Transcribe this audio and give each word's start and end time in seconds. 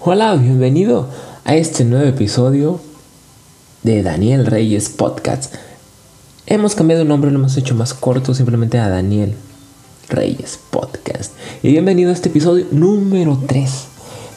Hola, 0.00 0.34
bienvenido 0.36 1.10
a 1.44 1.56
este 1.56 1.84
nuevo 1.84 2.06
episodio 2.06 2.80
de 3.82 4.02
Daniel 4.02 4.46
Reyes 4.46 4.88
Podcast. 4.88 5.56
Hemos 6.46 6.74
cambiado 6.74 7.02
el 7.02 7.08
nombre, 7.08 7.30
lo 7.30 7.38
hemos 7.38 7.58
hecho 7.58 7.74
más 7.74 7.92
corto, 7.92 8.32
simplemente 8.32 8.78
a 8.78 8.88
Daniel 8.88 9.34
Reyes 10.08 10.58
Podcast. 10.70 11.34
Y 11.62 11.72
bienvenido 11.72 12.08
a 12.08 12.14
este 12.14 12.30
episodio 12.30 12.66
número 12.70 13.38
3. 13.46 13.70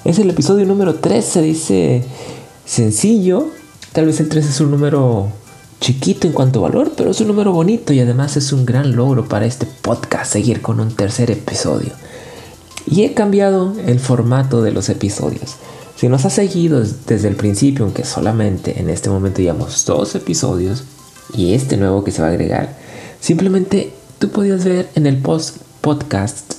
Es 0.03 0.19
el 0.19 0.29
episodio 0.29 0.65
número 0.65 0.95
3, 0.95 1.23
se 1.23 1.41
dice 1.41 2.03
sencillo. 2.65 3.47
Tal 3.93 4.05
vez 4.05 4.19
el 4.19 4.27
3 4.27 4.49
es 4.49 4.59
un 4.59 4.71
número 4.71 5.31
chiquito 5.79 6.27
en 6.27 6.33
cuanto 6.33 6.59
a 6.59 6.69
valor, 6.69 6.93
pero 6.95 7.11
es 7.11 7.21
un 7.21 7.27
número 7.27 7.51
bonito 7.51 7.93
y 7.93 7.99
además 7.99 8.37
es 8.37 8.51
un 8.51 8.65
gran 8.65 8.95
logro 8.95 9.27
para 9.27 9.45
este 9.45 9.65
podcast 9.65 10.33
seguir 10.33 10.61
con 10.61 10.79
un 10.79 10.95
tercer 10.95 11.31
episodio. 11.31 11.91
Y 12.85 13.03
he 13.03 13.13
cambiado 13.13 13.73
el 13.85 13.99
formato 13.99 14.61
de 14.61 14.71
los 14.71 14.89
episodios. 14.89 15.55
Si 15.95 16.07
nos 16.07 16.25
has 16.25 16.33
seguido 16.33 16.83
desde 17.07 17.27
el 17.27 17.35
principio, 17.35 17.85
aunque 17.85 18.05
solamente 18.05 18.79
en 18.79 18.89
este 18.89 19.09
momento 19.09 19.41
llevamos 19.41 19.85
dos 19.85 20.15
episodios 20.15 20.83
y 21.33 21.53
este 21.53 21.75
nuevo 21.75 22.03
que 22.03 22.11
se 22.11 22.21
va 22.21 22.27
a 22.27 22.31
agregar, 22.31 22.77
simplemente 23.19 23.91
tú 24.19 24.29
podías 24.29 24.63
ver 24.63 24.89
en 24.95 25.05
el 25.05 25.17
post 25.17 25.57
podcast 25.81 26.53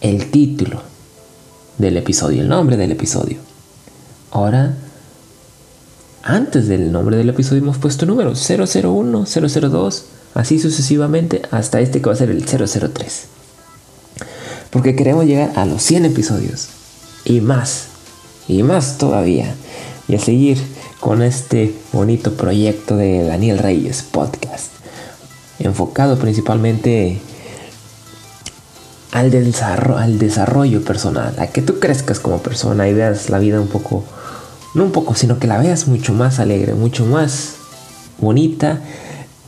el 0.00 0.30
título 0.30 0.82
del 1.78 1.96
episodio, 1.96 2.42
el 2.42 2.48
nombre 2.48 2.76
del 2.76 2.92
episodio. 2.92 3.38
Ahora, 4.30 4.76
antes 6.22 6.68
del 6.68 6.92
nombre 6.92 7.16
del 7.16 7.30
episodio 7.30 7.62
hemos 7.62 7.78
puesto 7.78 8.06
números 8.06 8.46
001, 8.48 9.24
002, 9.26 10.04
así 10.34 10.58
sucesivamente 10.58 11.42
hasta 11.50 11.80
este 11.80 12.00
que 12.00 12.06
va 12.06 12.12
a 12.12 12.16
ser 12.16 12.30
el 12.30 12.44
003 12.44 13.32
porque 14.72 14.96
queremos 14.96 15.26
llegar 15.26 15.52
a 15.56 15.66
los 15.66 15.82
100 15.82 16.06
episodios. 16.06 16.68
Y 17.24 17.40
más, 17.40 17.84
y 18.48 18.62
más 18.62 18.96
todavía, 18.98 19.54
y 20.08 20.16
a 20.16 20.18
seguir 20.18 20.58
con 20.98 21.22
este 21.22 21.74
bonito 21.92 22.32
proyecto 22.32 22.96
de 22.96 23.22
Daniel 23.22 23.58
Reyes 23.58 24.02
Podcast, 24.02 24.72
enfocado 25.58 26.18
principalmente 26.18 27.20
al 29.12 29.30
desarrollo, 29.30 29.98
al 29.98 30.18
desarrollo 30.18 30.82
personal, 30.82 31.34
a 31.38 31.48
que 31.48 31.60
tú 31.60 31.78
crezcas 31.78 32.18
como 32.18 32.38
persona 32.38 32.88
y 32.88 32.94
veas 32.94 33.28
la 33.28 33.38
vida 33.38 33.60
un 33.60 33.68
poco, 33.68 34.04
no 34.74 34.84
un 34.84 34.92
poco, 34.92 35.14
sino 35.14 35.38
que 35.38 35.46
la 35.46 35.58
veas 35.58 35.88
mucho 35.88 36.12
más 36.12 36.38
alegre, 36.38 36.74
mucho 36.74 37.04
más 37.04 37.54
bonita, 38.18 38.80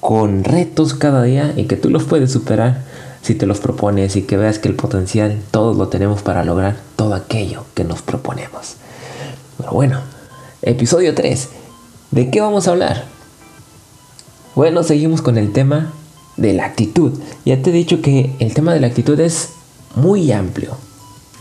con 0.01 0.45
retos 0.45 0.93
cada 0.93 1.23
día 1.23 1.55
y 1.57 1.65
que 1.65 1.77
tú 1.77 1.89
los 1.89 2.05
puedes 2.05 2.31
superar 2.31 2.83
si 3.23 3.35
te 3.35 3.47
los 3.47 3.59
propones 3.59 4.17
y 4.17 4.23
que 4.23 4.37
veas 4.37 4.59
que 4.59 4.69
el 4.69 4.75
potencial 4.75 5.41
todos 5.51 5.79
lo 5.79 5.89
tenemos 5.89 6.21
para 6.21 6.45
lograr 6.45 6.77
todo 6.97 7.15
aquello 7.15 7.65
que 7.73 7.85
nos 7.85 8.03
proponemos. 8.03 8.75
Pero 9.57 9.73
bueno, 9.73 10.01
episodio 10.61 11.15
3. 11.15 11.49
¿De 12.11 12.31
qué 12.31 12.43
vamos 12.43 12.69
a 12.69 12.73
hablar? 12.73 13.07
Bueno, 14.55 14.83
seguimos 14.83 15.23
con 15.23 15.39
el 15.39 15.53
tema 15.53 15.93
de 16.37 16.53
la 16.53 16.67
actitud. 16.67 17.19
Ya 17.47 17.63
te 17.63 17.71
he 17.71 17.73
dicho 17.73 18.03
que 18.03 18.37
el 18.41 18.53
tema 18.53 18.75
de 18.75 18.81
la 18.81 18.89
actitud 18.89 19.19
es 19.19 19.51
muy 19.97 20.31
amplio. 20.33 20.77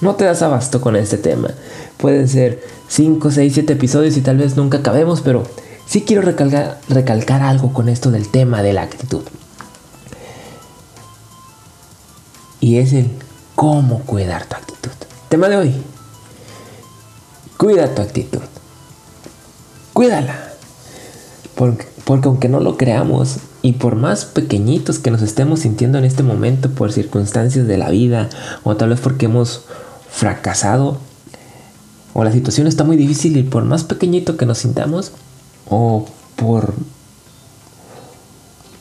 No 0.04 0.16
te 0.16 0.26
das 0.26 0.42
abasto 0.42 0.82
con 0.82 0.96
este 0.96 1.18
tema. 1.18 1.50
Pueden 1.98 2.28
ser 2.28 2.62
5, 2.90 3.32
6, 3.32 3.54
7 3.54 3.74
episodios 3.74 4.18
y 4.18 4.22
tal 4.22 4.38
vez 4.38 4.58
nunca 4.58 4.80
acabemos, 4.80 5.22
pero 5.22 5.44
sí 5.88 6.02
quiero 6.02 6.22
recalcar, 6.22 7.42
algo 7.42 7.74
con 7.74 7.90
esto 7.90 8.12
del 8.12 8.28
tema 8.30 8.62
de 8.62 8.74
la 8.74 8.84
actitud. 8.84 9.24
y 12.64 12.78
es 12.78 12.94
el 12.94 13.10
cómo 13.56 14.00
cuidar 14.04 14.46
tu 14.46 14.56
actitud. 14.56 14.92
Tema 15.28 15.50
de 15.50 15.58
hoy. 15.58 15.74
Cuida 17.58 17.94
tu 17.94 18.02
actitud. 18.02 18.40
Cuídala. 19.92 20.54
Porque, 21.56 21.86
porque 22.06 22.30
aunque 22.30 22.48
no 22.48 22.62
lo 22.62 22.78
creamos 22.78 23.40
y 23.62 23.74
por 23.74 23.98
más 23.98 24.24
pequeñitos 24.24 24.98
que 25.00 25.12
nos 25.12 25.22
estemos 25.22 25.60
sintiendo 25.60 25.98
en 25.98 26.06
este 26.06 26.24
momento 26.24 26.70
por 26.70 26.94
circunstancias 26.94 27.68
de 27.68 27.78
la 27.78 27.90
vida 27.90 28.30
o 28.64 28.78
tal 28.78 28.92
vez 28.92 29.02
porque 29.02 29.26
hemos 29.26 29.66
fracasado 30.14 31.00
o 32.14 32.24
la 32.24 32.32
situación 32.32 32.68
está 32.68 32.84
muy 32.84 32.96
difícil 32.96 33.36
y 33.38 33.44
por 33.44 33.66
más 33.66 33.84
pequeñito 33.84 34.38
que 34.38 34.46
nos 34.46 34.60
sintamos 34.60 35.12
o 35.68 36.06
por 36.36 36.74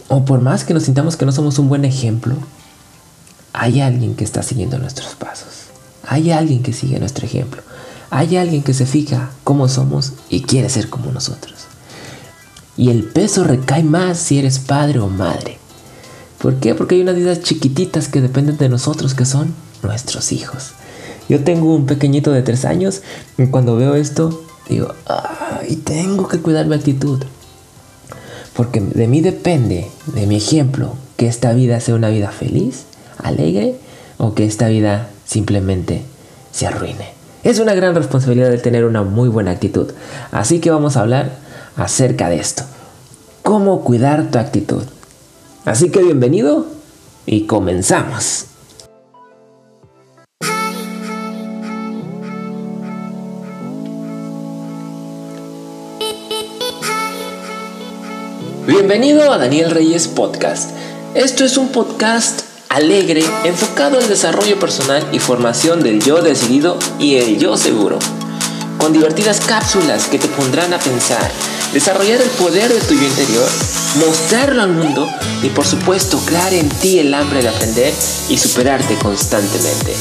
o 0.09 0.27
por 0.27 0.43
más 0.43 0.65
que 0.65 0.75
nos 0.75 0.83
sintamos 0.83 1.17
que 1.17 1.25
no 1.25 1.33
somos 1.33 1.59
un 1.59 1.71
buen 1.71 1.87
ejemplo, 1.87 2.37
hay 3.55 3.81
alguien 3.81 4.15
que 4.15 4.25
está 4.25 4.43
siguiendo 4.43 4.79
nuestros 4.79 5.15
pasos. 5.15 5.49
Hay 6.07 6.31
alguien 6.31 6.63
que 6.63 6.75
sigue 6.75 6.99
nuestro 6.99 7.25
ejemplo. 7.25 7.63
Hay 8.11 8.37
alguien 8.37 8.63
que 8.63 8.75
se 8.75 8.85
fija 8.85 9.31
cómo 9.43 9.69
somos 9.69 10.13
y 10.29 10.43
quiere 10.43 10.69
ser 10.69 10.91
como 10.91 11.13
nosotros. 11.13 11.61
Y 12.77 12.91
el 12.91 13.05
peso 13.05 13.43
recae 13.45 13.85
más 13.85 14.19
si 14.19 14.39
eres 14.39 14.59
padre 14.59 14.99
o 14.99 15.09
madre. 15.09 15.59
¿Por 16.37 16.57
qué? 16.57 16.75
Porque 16.75 16.97
hay 16.97 17.01
unas 17.01 17.17
vidas 17.17 17.41
chiquititas 17.41 18.09
que 18.09 18.21
dependen 18.21 18.59
de 18.59 18.69
nosotros, 18.69 19.15
que 19.15 19.25
son 19.25 19.55
nuestros 19.83 20.33
hijos. 20.33 20.73
Yo 21.29 21.45
tengo 21.45 21.75
un 21.75 21.87
pequeñito 21.87 22.33
de 22.33 22.43
tres 22.43 22.65
años 22.65 23.03
y 23.39 23.47
cuando 23.47 23.77
veo 23.77 23.95
esto 23.95 24.43
digo, 24.69 24.95
ay, 25.07 25.77
tengo 25.77 26.29
que 26.29 26.41
cuidar 26.41 26.67
mi 26.67 26.75
actitud. 26.75 27.23
Porque 28.55 28.81
de 28.81 29.07
mí 29.07 29.21
depende, 29.21 29.91
de 30.07 30.27
mi 30.27 30.37
ejemplo, 30.37 30.95
que 31.17 31.27
esta 31.27 31.53
vida 31.53 31.81
sea 31.81 31.95
una 31.95 32.09
vida 32.09 32.31
feliz 32.31 32.85
alegre 33.19 33.77
o 34.19 34.35
que 34.35 34.45
esta 34.45 34.69
vida 34.69 35.09
simplemente 35.25 36.03
se 36.53 36.67
arruine. 36.67 37.13
Es 37.45 37.59
una 37.59 37.75
gran 37.75 37.95
responsabilidad 37.95 38.53
el 38.53 38.63
tener 38.63 38.85
una 38.85 39.03
muy 39.03 39.29
buena 39.29 39.51
actitud. 39.51 39.91
Así 40.31 40.61
que 40.61 40.71
vamos 40.71 40.97
a 40.97 41.01
hablar 41.01 41.39
acerca 41.77 42.29
de 42.29 42.37
esto. 42.37 42.63
Cómo 43.43 43.83
cuidar 43.83 44.31
tu 44.31 44.39
actitud. 44.39 44.83
Así 45.65 45.91
que 45.91 46.03
bienvenido 46.03 46.67
y 47.27 47.47
comenzamos. 47.47 48.47
Bienvenido 58.67 59.33
a 59.33 59.39
Daniel 59.39 59.73
Reyes 59.73 60.07
Podcast. 60.07 60.71
Esto 61.17 61.45
es 61.45 61.57
un 61.57 61.73
podcast 61.73 62.43
alegre, 62.69 63.25
enfocado 63.43 63.99
al 63.99 64.09
desarrollo 64.09 64.57
personal 64.61 65.05
y 65.11 65.19
formación 65.19 65.83
del 65.83 66.01
yo 66.01 66.23
decidido 66.23 66.79
y 67.01 67.17
el 67.17 67.41
yo 67.41 67.57
seguro. 67.57 67.99
Con 68.79 68.93
divertidas 68.93 69.41
cápsulas 69.41 70.07
que 70.07 70.21
te 70.21 70.29
pondrán 70.29 70.73
a 70.73 70.79
pensar, 70.79 71.29
desarrollar 71.73 72.21
el 72.21 72.29
poder 72.31 72.73
de 72.73 72.81
tu 72.83 72.95
yo 72.95 73.03
interior, 73.03 73.49
mostrarlo 74.07 74.63
al 74.63 74.71
mundo 74.71 75.09
y 75.43 75.49
por 75.49 75.67
supuesto 75.67 76.21
crear 76.25 76.55
en 76.55 76.69
ti 76.69 77.01
el 77.01 77.13
hambre 77.15 77.43
de 77.43 77.49
aprender 77.49 77.93
y 78.29 78.39
superarte 78.39 78.97
constantemente. 78.99 79.93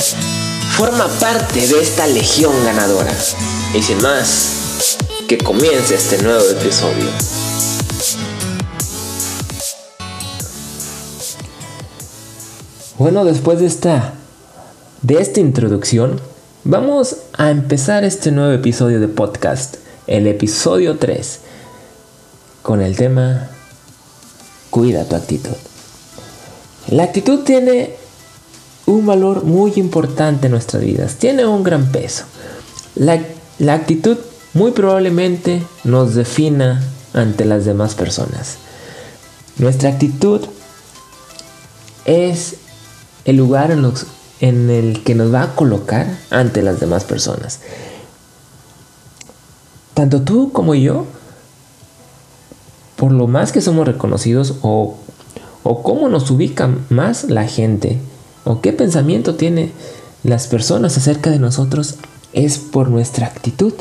Forma 0.78 1.08
parte 1.20 1.66
de 1.66 1.82
esta 1.82 2.06
legión 2.06 2.54
ganadora. 2.64 3.18
Y 3.74 3.82
sin 3.82 4.00
más, 4.04 4.98
que 5.28 5.40
comience 5.40 5.96
este 5.96 6.22
nuevo 6.22 6.48
episodio. 6.48 7.10
Bueno, 13.02 13.26
después 13.26 13.60
de 13.60 13.66
esta, 13.66 14.14
de 15.02 15.20
esta 15.20 15.40
introducción, 15.40 16.22
vamos 16.64 17.16
a 17.34 17.50
empezar 17.50 18.04
este 18.04 18.30
nuevo 18.30 18.52
episodio 18.54 19.00
de 19.00 19.08
podcast, 19.08 19.78
el 20.06 20.28
episodio 20.28 21.00
3, 21.00 21.40
con 22.62 22.80
el 22.80 22.96
tema 22.96 23.50
Cuida 24.70 25.06
tu 25.06 25.16
actitud. 25.16 25.56
La 26.90 27.06
actitud 27.06 27.40
tiene 27.40 27.96
un 28.86 29.08
valor 29.08 29.46
muy 29.46 29.74
importante 29.78 30.46
en 30.46 30.52
nuestras 30.52 30.84
vidas, 30.84 31.16
tiene 31.16 31.44
un 31.44 31.64
gran 31.64 31.92
peso. 31.92 32.26
La, 32.94 33.20
la 33.58 33.74
actitud 33.74 34.20
muy 34.54 34.74
probablemente 34.74 35.64
nos 35.86 36.14
defina 36.14 36.84
ante 37.16 37.46
las 37.46 37.66
demás 37.66 37.96
personas. 37.96 38.58
Nuestra 39.58 39.90
actitud 39.90 40.42
es 42.06 42.58
el 43.26 43.38
lugar 43.38 43.72
en, 43.72 44.70
el 44.70 45.04
que 45.04 45.16
nos 45.16 45.34
va 45.34 45.44
a 45.44 45.56
colocar 45.56 46.08
ante 46.30 46.62
las 46.62 46.80
demás 46.80 47.04
personas. 47.04 47.60
Tanto 49.94 50.22
tú 50.22 50.52
como 50.52 50.74
yo, 50.76 51.06
por 52.96 53.12
lo 53.12 53.28
más 53.28 53.52
que 53.52 53.62
somos 53.62 53.88
reconocidos 53.88 54.56
o, 54.62 54.98
o 55.64 55.84
cómo 55.84 56.10
nos 56.10 56.30
ubica 56.32 56.70
más 56.90 57.26
la 57.26 57.48
gente 57.48 58.00
o 58.44 58.62
qué 58.62 58.74
pensamiento 58.74 59.36
tiene 59.36 59.72
las 60.24 60.48
personas 60.48 60.98
acerca 60.98 61.30
de 61.30 61.40
nosotros, 61.40 61.96
es 62.34 62.58
por 62.58 62.90
nuestra 62.90 63.28
actitud. 63.28 63.74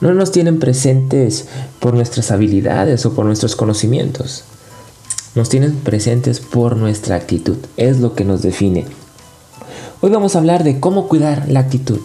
No 0.00 0.12
nos 0.14 0.32
tienen 0.32 0.58
presentes 0.58 1.46
por 1.80 1.94
nuestras 1.94 2.30
habilidades 2.30 3.06
o 3.06 3.14
por 3.14 3.24
nuestros 3.26 3.56
conocimientos. 3.56 4.44
Nos 5.34 5.48
tienen 5.48 5.74
presentes 5.76 6.40
por 6.40 6.76
nuestra 6.76 7.16
actitud. 7.16 7.56
Es 7.76 8.00
lo 8.00 8.14
que 8.14 8.24
nos 8.24 8.42
define. 8.42 8.86
Hoy 10.00 10.10
vamos 10.10 10.36
a 10.36 10.38
hablar 10.38 10.64
de 10.64 10.80
cómo 10.80 11.08
cuidar 11.08 11.46
la 11.48 11.60
actitud. 11.60 12.00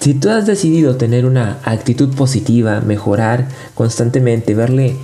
Si 0.00 0.14
tú 0.14 0.30
has 0.30 0.46
decidido 0.46 0.96
tener 0.96 1.26
una 1.26 1.58
actitud 1.64 2.14
positiva, 2.14 2.80
mejorar 2.80 3.48
constantemente, 3.74 4.54
verle 4.54 4.96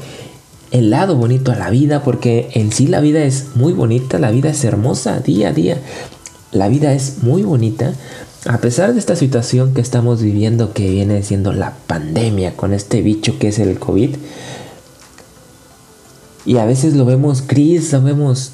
el 0.70 0.90
lado 0.90 1.16
bonito 1.16 1.52
a 1.52 1.56
la 1.56 1.70
vida, 1.70 2.02
porque 2.02 2.50
en 2.54 2.72
sí 2.72 2.86
la 2.86 3.00
vida 3.00 3.24
es 3.24 3.54
muy 3.54 3.72
bonita, 3.72 4.18
la 4.18 4.30
vida 4.30 4.50
es 4.50 4.64
hermosa 4.64 5.20
día 5.20 5.48
a 5.48 5.52
día, 5.52 5.78
la 6.50 6.68
vida 6.68 6.92
es 6.92 7.22
muy 7.22 7.42
bonita, 7.42 7.94
a 8.46 8.58
pesar 8.58 8.92
de 8.92 8.98
esta 8.98 9.16
situación 9.16 9.72
que 9.72 9.80
estamos 9.80 10.20
viviendo 10.20 10.72
que 10.72 10.90
viene 10.90 11.22
siendo 11.22 11.52
la 11.52 11.74
pandemia 11.86 12.56
con 12.56 12.74
este 12.74 13.00
bicho 13.00 13.38
que 13.38 13.48
es 13.48 13.58
el 13.58 13.78
COVID, 13.78 14.16
y 16.44 16.56
a 16.56 16.64
veces 16.64 16.94
lo 16.94 17.04
vemos 17.04 17.46
gris, 17.46 17.92
lo 17.92 18.02
vemos 18.02 18.52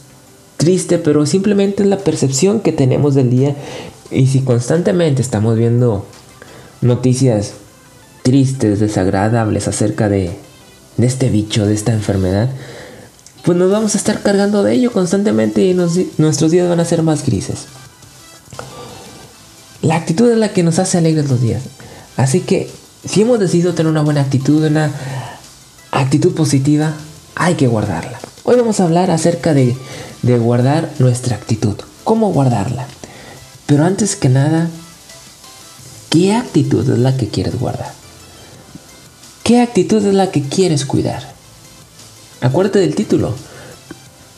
triste, 0.57 0.99
pero 0.99 1.25
simplemente 1.27 1.83
es 1.83 1.89
la 1.89 1.99
percepción 1.99 2.61
que 2.61 2.73
tenemos 2.73 3.15
del 3.15 3.31
día. 3.31 3.57
Y 4.11 4.27
si 4.27 4.41
constantemente 4.41 5.23
estamos 5.23 5.57
viendo 5.57 6.07
noticias 6.81 7.53
tristes, 8.23 8.81
desagradables 8.81 9.69
acerca 9.69 10.09
de, 10.09 10.33
de 10.97 11.07
este 11.07 11.31
bicho, 11.31 11.67
de 11.67 11.75
esta 11.75 11.93
enfermedad, 11.93 12.51
pues 13.45 13.57
nos 13.57 13.71
vamos 13.71 13.95
a 13.95 13.99
estar 13.99 14.23
cargando 14.23 14.63
de 14.63 14.75
ello 14.75 14.93
constantemente 14.93 15.65
y 15.65 15.75
nuestros 15.75 16.51
días 16.51 16.69
van 16.69 16.81
a 16.81 16.85
ser 16.85 17.03
más 17.03 17.25
grises. 17.25 17.67
La 19.81 19.97
actitud 19.97 20.31
es 20.31 20.37
la 20.37 20.53
que 20.53 20.63
nos 20.63 20.79
hace 20.79 20.99
alegres 20.99 21.31
los 21.31 21.41
días. 21.41 21.63
Así 22.17 22.41
que 22.41 22.69
si 23.09 23.23
hemos 23.23 23.39
decidido 23.39 23.75
tener 23.75 23.91
una 23.91 24.03
buena 24.03 24.21
actitud, 24.21 24.65
una 24.65 24.93
actitud 25.93 26.35
positiva, 26.35 26.95
hay 27.39 27.55
que 27.55 27.69
guardarla. 27.69 28.19
Hoy 28.43 28.57
vamos 28.57 28.81
a 28.81 28.85
hablar 28.85 29.11
acerca 29.11 29.55
de, 29.55 29.77
de 30.23 30.39
guardar 30.39 30.91
nuestra 30.99 31.37
actitud. 31.37 31.77
¿Cómo 32.05 32.33
guardarla? 32.33 32.87
Pero 33.67 33.85
antes 33.85 34.17
que 34.17 34.29
nada, 34.29 34.69
¿qué 36.11 36.35
actitud 36.35 36.89
es 36.91 36.99
la 36.99 37.17
que 37.17 37.29
quieres 37.29 37.59
guardar? 37.59 37.93
¿Qué 39.45 39.61
actitud 39.61 40.05
es 40.05 40.15
la 40.15 40.31
que 40.31 40.43
quieres 40.43 40.85
cuidar? 40.85 41.33
Acuérdate 42.41 42.81
del 42.81 42.95
título. 42.95 43.35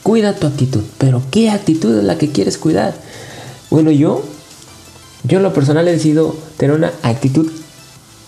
Cuida 0.03 0.35
tu 0.35 0.47
actitud. 0.47 0.83
Pero 0.99 1.23
¿qué 1.31 1.51
actitud 1.51 1.99
es 1.99 2.05
la 2.05 2.19
que 2.19 2.31
quieres 2.31 2.59
cuidar? 2.59 2.95
Bueno, 3.71 3.91
yo, 3.91 4.23
yo 5.25 5.39
en 5.39 5.43
lo 5.43 5.55
personal 5.55 5.89
he 5.89 5.93
decidido 5.93 6.37
tener 6.57 6.77
una 6.77 6.93
actitud 7.03 7.51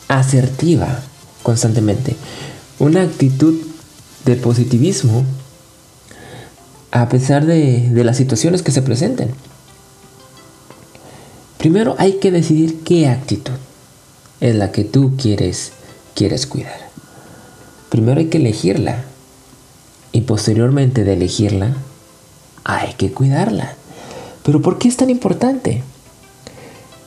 asertiva 0.09 1.01
constantemente. 1.43 2.17
Una 2.79 3.03
actitud 3.03 3.72
de 4.25 4.37
positivismo 4.37 5.25
a 6.93 7.09
pesar 7.09 7.47
de, 7.47 7.91
las 8.05 8.19
situaciones 8.19 8.63
que 8.63 8.71
se 8.71 8.83
presenten. 8.83 9.31
Primero 11.57 11.97
hay 11.99 12.19
que 12.19 12.31
decidir 12.31 12.83
qué 12.85 13.09
actitud 13.09 13.55
es 14.41 14.55
la 14.55 14.73
que 14.73 14.85
tú 14.85 15.15
quieres, 15.17 15.73
quieres 16.15 16.47
cuidar. 16.47 16.91
Primero 17.89 18.21
hay 18.21 18.27
que 18.27 18.39
elegirla 18.39 19.05
y 20.13 20.23
posteriormente 20.23 21.05
de 21.05 21.15
elegirla 21.15 21.75
hay 22.65 22.93
que 22.95 23.13
cuidarla. 23.13 23.75
Pero 24.43 24.61
¿por 24.61 24.79
qué 24.79 24.89
es 24.89 24.97
tan 24.97 25.09
importante? 25.09 25.83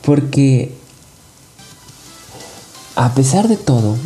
Porque 0.02 0.74
a 2.96 3.14
pesar 3.14 3.46
de 3.46 3.56
todo, 3.56 3.96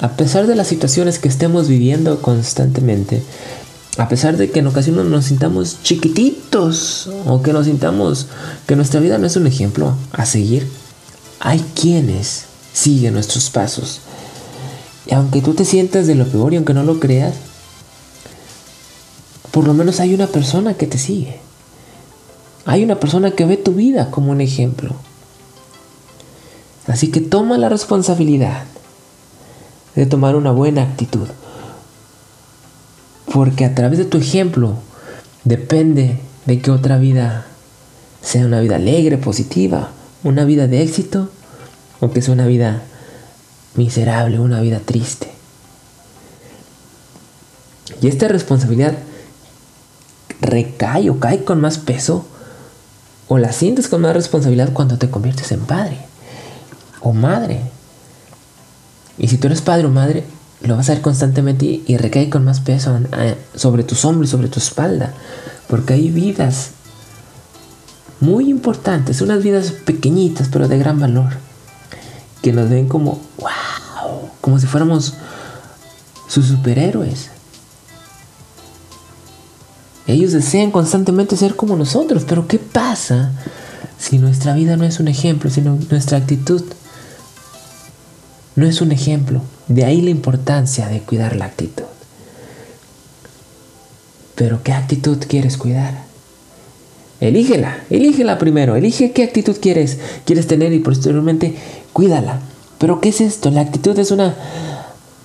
a 0.00 0.10
pesar 0.16 0.46
de 0.46 0.56
las 0.56 0.66
situaciones 0.66 1.18
que 1.18 1.28
estemos 1.28 1.68
viviendo 1.68 2.20
constantemente, 2.20 3.22
a 3.96 4.08
pesar 4.08 4.36
de 4.36 4.50
que 4.50 4.58
en 4.58 4.66
ocasiones 4.66 5.06
nos 5.06 5.26
sintamos 5.26 5.82
chiquititos 5.82 7.08
o 7.26 7.42
que 7.42 7.52
nos 7.54 7.64
sintamos 7.64 8.26
que 8.66 8.76
nuestra 8.76 9.00
vida 9.00 9.16
no 9.16 9.26
es 9.26 9.36
un 9.36 9.46
ejemplo 9.46 9.94
a 10.12 10.26
seguir, 10.26 10.68
hay 11.40 11.64
quienes 11.74 12.44
siguen 12.74 13.14
nuestros 13.14 13.48
pasos. 13.48 14.00
Y 15.06 15.14
aunque 15.14 15.40
tú 15.40 15.54
te 15.54 15.64
sientas 15.64 16.06
de 16.06 16.14
lo 16.14 16.26
peor 16.26 16.52
y 16.52 16.56
aunque 16.56 16.74
no 16.74 16.82
lo 16.82 17.00
creas, 17.00 17.34
por 19.50 19.66
lo 19.66 19.72
menos 19.72 20.00
hay 20.00 20.12
una 20.12 20.26
persona 20.26 20.74
que 20.74 20.86
te 20.86 20.98
sigue. 20.98 21.40
Hay 22.66 22.84
una 22.84 23.00
persona 23.00 23.30
que 23.30 23.46
ve 23.46 23.56
tu 23.56 23.72
vida 23.72 24.10
como 24.10 24.32
un 24.32 24.42
ejemplo. 24.42 24.94
Así 26.86 27.10
que 27.10 27.20
toma 27.20 27.56
la 27.56 27.70
responsabilidad 27.70 28.64
de 29.96 30.06
tomar 30.06 30.36
una 30.36 30.52
buena 30.52 30.82
actitud. 30.82 31.26
Porque 33.32 33.64
a 33.64 33.74
través 33.74 33.98
de 33.98 34.04
tu 34.04 34.18
ejemplo 34.18 34.74
depende 35.44 36.20
de 36.44 36.60
que 36.60 36.70
otra 36.70 36.98
vida 36.98 37.46
sea 38.22 38.46
una 38.46 38.60
vida 38.60 38.76
alegre, 38.76 39.18
positiva, 39.18 39.90
una 40.22 40.44
vida 40.44 40.66
de 40.68 40.82
éxito 40.82 41.30
o 42.00 42.10
que 42.10 42.22
sea 42.22 42.34
una 42.34 42.46
vida 42.46 42.82
miserable, 43.74 44.38
una 44.38 44.60
vida 44.60 44.80
triste. 44.80 45.30
Y 48.00 48.08
esta 48.08 48.28
responsabilidad 48.28 48.94
recae 50.40 51.10
o 51.10 51.18
cae 51.18 51.44
con 51.44 51.60
más 51.60 51.78
peso 51.78 52.26
o 53.28 53.38
la 53.38 53.52
sientes 53.52 53.88
con 53.88 54.02
más 54.02 54.14
responsabilidad 54.14 54.72
cuando 54.72 54.98
te 54.98 55.10
conviertes 55.10 55.50
en 55.52 55.60
padre 55.60 55.98
o 57.00 57.12
madre. 57.12 57.60
Y 59.18 59.28
si 59.28 59.38
tú 59.38 59.46
eres 59.46 59.62
padre 59.62 59.86
o 59.86 59.90
madre, 59.90 60.24
lo 60.60 60.76
vas 60.76 60.88
a 60.88 60.94
ver 60.94 61.02
constantemente 61.02 61.82
y 61.86 61.96
recae 61.96 62.30
con 62.30 62.44
más 62.44 62.60
peso 62.60 62.98
eh, 63.18 63.36
sobre 63.54 63.84
tus 63.84 64.04
hombros 64.04 64.30
sobre 64.30 64.48
tu 64.48 64.58
espalda. 64.58 65.12
Porque 65.68 65.94
hay 65.94 66.10
vidas 66.10 66.70
muy 68.20 68.48
importantes, 68.50 69.20
unas 69.20 69.42
vidas 69.42 69.72
pequeñitas 69.84 70.48
pero 70.50 70.68
de 70.68 70.78
gran 70.78 70.98
valor. 71.00 71.30
Que 72.42 72.52
nos 72.52 72.68
ven 72.68 72.88
como, 72.88 73.20
wow, 73.38 74.30
como 74.40 74.58
si 74.58 74.66
fuéramos 74.66 75.14
sus 76.28 76.46
superhéroes. 76.46 77.30
Ellos 80.06 80.32
desean 80.32 80.70
constantemente 80.70 81.36
ser 81.36 81.56
como 81.56 81.76
nosotros, 81.76 82.24
pero 82.28 82.46
¿qué 82.46 82.58
pasa 82.58 83.32
si 83.98 84.18
nuestra 84.18 84.54
vida 84.54 84.76
no 84.76 84.84
es 84.84 85.00
un 85.00 85.08
ejemplo, 85.08 85.50
sino 85.50 85.76
nuestra 85.90 86.18
actitud 86.18 86.62
no 88.56 88.66
es 88.66 88.80
un 88.80 88.90
ejemplo. 88.90 89.42
De 89.68 89.84
ahí 89.84 90.00
la 90.00 90.10
importancia 90.10 90.88
de 90.88 91.00
cuidar 91.00 91.36
la 91.36 91.44
actitud. 91.44 91.84
Pero 94.34 94.62
¿qué 94.62 94.72
actitud 94.72 95.18
quieres 95.28 95.56
cuidar? 95.56 96.04
Elígela, 97.20 97.78
elígela 97.88 98.38
primero, 98.38 98.76
elige 98.76 99.12
qué 99.12 99.24
actitud 99.24 99.56
quieres, 99.58 99.98
quieres 100.26 100.46
tener 100.46 100.72
y 100.74 100.80
posteriormente 100.80 101.54
cuídala. 101.94 102.40
Pero 102.78 103.00
¿qué 103.00 103.08
es 103.08 103.22
esto? 103.22 103.50
La 103.50 103.62
actitud 103.62 103.98
es 103.98 104.10
una 104.10 104.34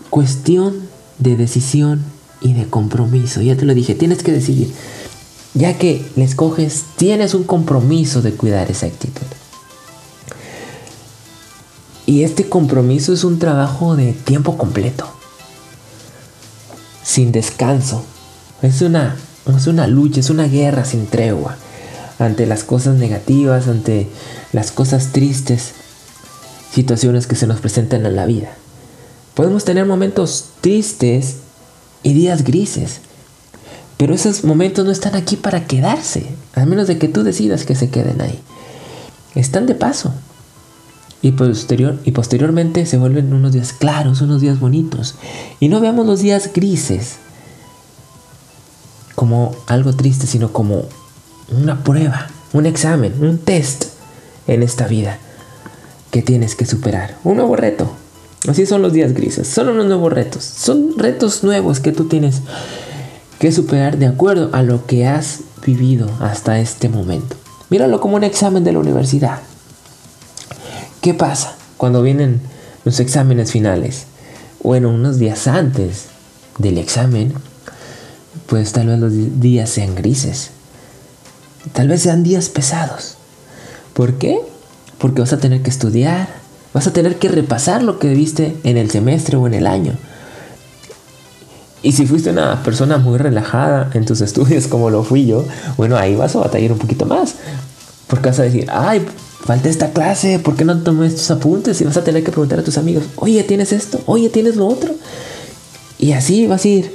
cuestión 0.10 0.88
de 1.20 1.36
decisión 1.36 2.04
y 2.40 2.54
de 2.54 2.66
compromiso. 2.66 3.42
Ya 3.42 3.58
te 3.58 3.66
lo 3.66 3.74
dije, 3.74 3.96
tienes 3.96 4.24
que 4.24 4.32
decidir. 4.32 4.72
Ya 5.54 5.78
que 5.78 6.06
le 6.16 6.24
escoges, 6.24 6.86
tienes 6.96 7.34
un 7.34 7.44
compromiso 7.44 8.22
de 8.22 8.32
cuidar 8.32 8.72
esa 8.72 8.86
actitud. 8.86 9.28
Y 12.06 12.24
este 12.24 12.50
compromiso 12.50 13.14
es 13.14 13.24
un 13.24 13.40
trabajo 13.40 13.96
de 13.96 14.14
tiempo 14.14 14.58
completo, 14.58 15.08
sin 17.04 17.32
descanso. 17.32 18.04
Es 18.62 18.82
una, 18.82 19.16
es 19.56 19.68
una 19.68 19.88
lucha, 19.88 20.20
es 20.20 20.30
una 20.30 20.48
guerra 20.48 20.86
sin 20.86 21.08
tregua 21.08 21.58
ante 22.20 22.46
las 22.46 22.64
cosas 22.64 22.98
negativas, 22.98 23.68
ante 23.68 24.08
las 24.52 24.72
cosas 24.72 25.08
tristes, 25.12 25.72
situaciones 26.72 27.28
que 27.28 27.36
se 27.36 27.48
nos 27.48 27.60
presentan 27.60 28.06
en 28.06 28.16
la 28.16 28.26
vida. 28.26 28.50
Podemos 29.34 29.64
tener 29.64 29.86
momentos 29.86 30.46
tristes 30.62 31.38
y 32.04 32.14
días 32.14 32.44
grises, 32.44 33.00
pero 33.98 34.14
esos 34.14 34.44
momentos 34.44 34.86
no 34.86 34.92
están 34.92 35.16
aquí 35.16 35.36
para 35.36 35.66
quedarse, 35.66 36.28
a 36.54 36.66
menos 36.66 36.88
de 36.88 36.98
que 36.98 37.08
tú 37.08 37.24
decidas 37.24 37.66
que 37.66 37.76
se 37.76 37.90
queden 37.90 38.22
ahí. 38.22 38.40
Están 39.36 39.66
de 39.66 39.76
paso, 39.76 40.14
y, 41.22 41.32
posterior, 41.34 42.00
y 42.04 42.12
posteriormente 42.12 42.86
se 42.86 42.98
vuelven 42.98 43.34
unos 43.34 43.54
días 43.54 43.74
claros, 43.74 44.22
unos 44.22 44.42
días 44.42 44.60
bonitos. 44.60 45.16
Y 45.60 45.70
no 45.70 45.80
veamos 45.80 46.06
los 46.06 46.22
días 46.22 46.52
grises 46.54 47.18
como 49.16 49.56
algo 49.68 49.94
triste, 49.94 50.26
sino 50.26 50.52
como 50.52 50.86
una 51.52 51.84
prueba, 51.84 52.28
un 52.54 52.66
examen, 52.66 53.14
un 53.22 53.38
test 53.38 53.86
en 54.48 54.64
esta 54.64 54.88
vida 54.88 55.20
que 56.10 56.22
tienes 56.22 56.56
que 56.56 56.66
superar. 56.66 57.18
Un 57.24 57.38
nuevo 57.38 57.56
reto. 57.56 57.92
Así 58.48 58.66
son 58.66 58.82
los 58.82 58.94
días 58.94 59.14
grises. 59.14 59.48
Son 59.48 59.70
unos 59.70 59.86
nuevos 59.86 60.12
retos. 60.12 60.44
Son 60.44 60.98
retos 60.98 61.44
nuevos 61.44 61.80
que 61.80 61.92
tú 61.92 62.06
tienes 62.06 62.42
que 63.38 63.52
superar 63.52 63.98
de 63.98 64.08
acuerdo 64.08 64.50
a 64.54 64.64
lo 64.64 64.86
que 64.86 65.06
has 65.06 65.42
vivido 65.66 66.10
hasta 66.20 66.60
este 66.60 66.90
momento. 66.90 67.36
Míralo 67.70 68.02
como 68.02 68.16
un 68.16 68.24
examen 68.24 68.64
de 68.64 68.72
la 68.74 68.80
universidad. 68.80 69.40
¿Qué 71.02 71.16
pasa 71.16 71.56
cuando 71.78 72.04
vienen 72.04 72.40
los 72.86 73.00
exámenes 73.00 73.52
finales? 73.52 74.06
Bueno, 74.62 74.90
unos 74.90 75.18
días 75.18 75.48
antes 75.48 76.06
del 76.60 76.78
examen, 76.78 77.34
pues 78.46 78.72
tal 78.72 78.86
vez 78.86 79.00
los 79.00 79.12
días 79.42 79.72
sean 79.72 79.96
grises. 79.96 80.52
Tal 81.74 81.88
vez 81.88 82.04
sean 82.04 82.22
días 82.22 82.50
pesados. 82.50 83.16
¿Por 83.96 84.20
qué? 84.20 84.40
Porque 85.00 85.22
vas 85.22 85.34
a 85.34 85.40
tener 85.40 85.64
que 85.64 85.72
estudiar, 85.72 86.28
vas 86.72 86.86
a 86.86 86.94
tener 86.94 87.18
que 87.18 87.30
repasar 87.30 87.82
lo 87.82 87.98
que 87.98 88.14
viste 88.14 88.56
en 88.64 88.78
el 88.78 88.92
semestre 88.92 89.38
o 89.38 89.48
en 89.48 89.56
el 89.56 89.66
año. 89.66 89.94
Y 91.82 91.94
si 91.94 92.06
fuiste 92.06 92.30
una 92.30 92.62
persona 92.62 93.00
muy 93.00 93.18
relajada 93.18 93.90
en 93.96 94.06
tus 94.06 94.22
estudios 94.22 94.68
como 94.68 94.92
lo 94.92 95.04
fui 95.04 95.26
yo, 95.26 95.46
bueno, 95.78 95.98
ahí 95.98 96.14
vas 96.16 96.36
a 96.36 96.42
batallar 96.42 96.74
un 96.74 96.78
poquito 96.78 97.08
más. 97.08 97.38
Porque 98.06 98.30
vas 98.30 98.38
a 98.38 98.44
decir, 98.44 98.68
ay, 98.70 99.04
falta 99.46 99.70
esta 99.70 99.92
clase, 99.92 100.40
¿por 100.40 100.56
qué 100.56 100.66
no 100.66 100.82
tomé 100.82 101.08
estos 101.08 101.32
apuntes? 101.32 101.82
Y 101.82 101.84
vas 101.84 101.98
a 101.98 102.04
tener 102.04 102.24
que 102.24 102.32
preguntar 102.32 102.60
a 102.60 102.64
tus 102.64 102.78
amigos, 102.78 103.04
oye, 103.18 103.44
¿tienes 103.44 103.74
esto? 103.74 104.02
Oye, 104.06 104.30
¿tienes 104.30 104.56
lo 104.56 104.68
otro? 104.68 104.94
Y 105.98 106.14
así 106.14 106.48
vas 106.48 106.66
a 106.66 106.68
ir 106.68 106.92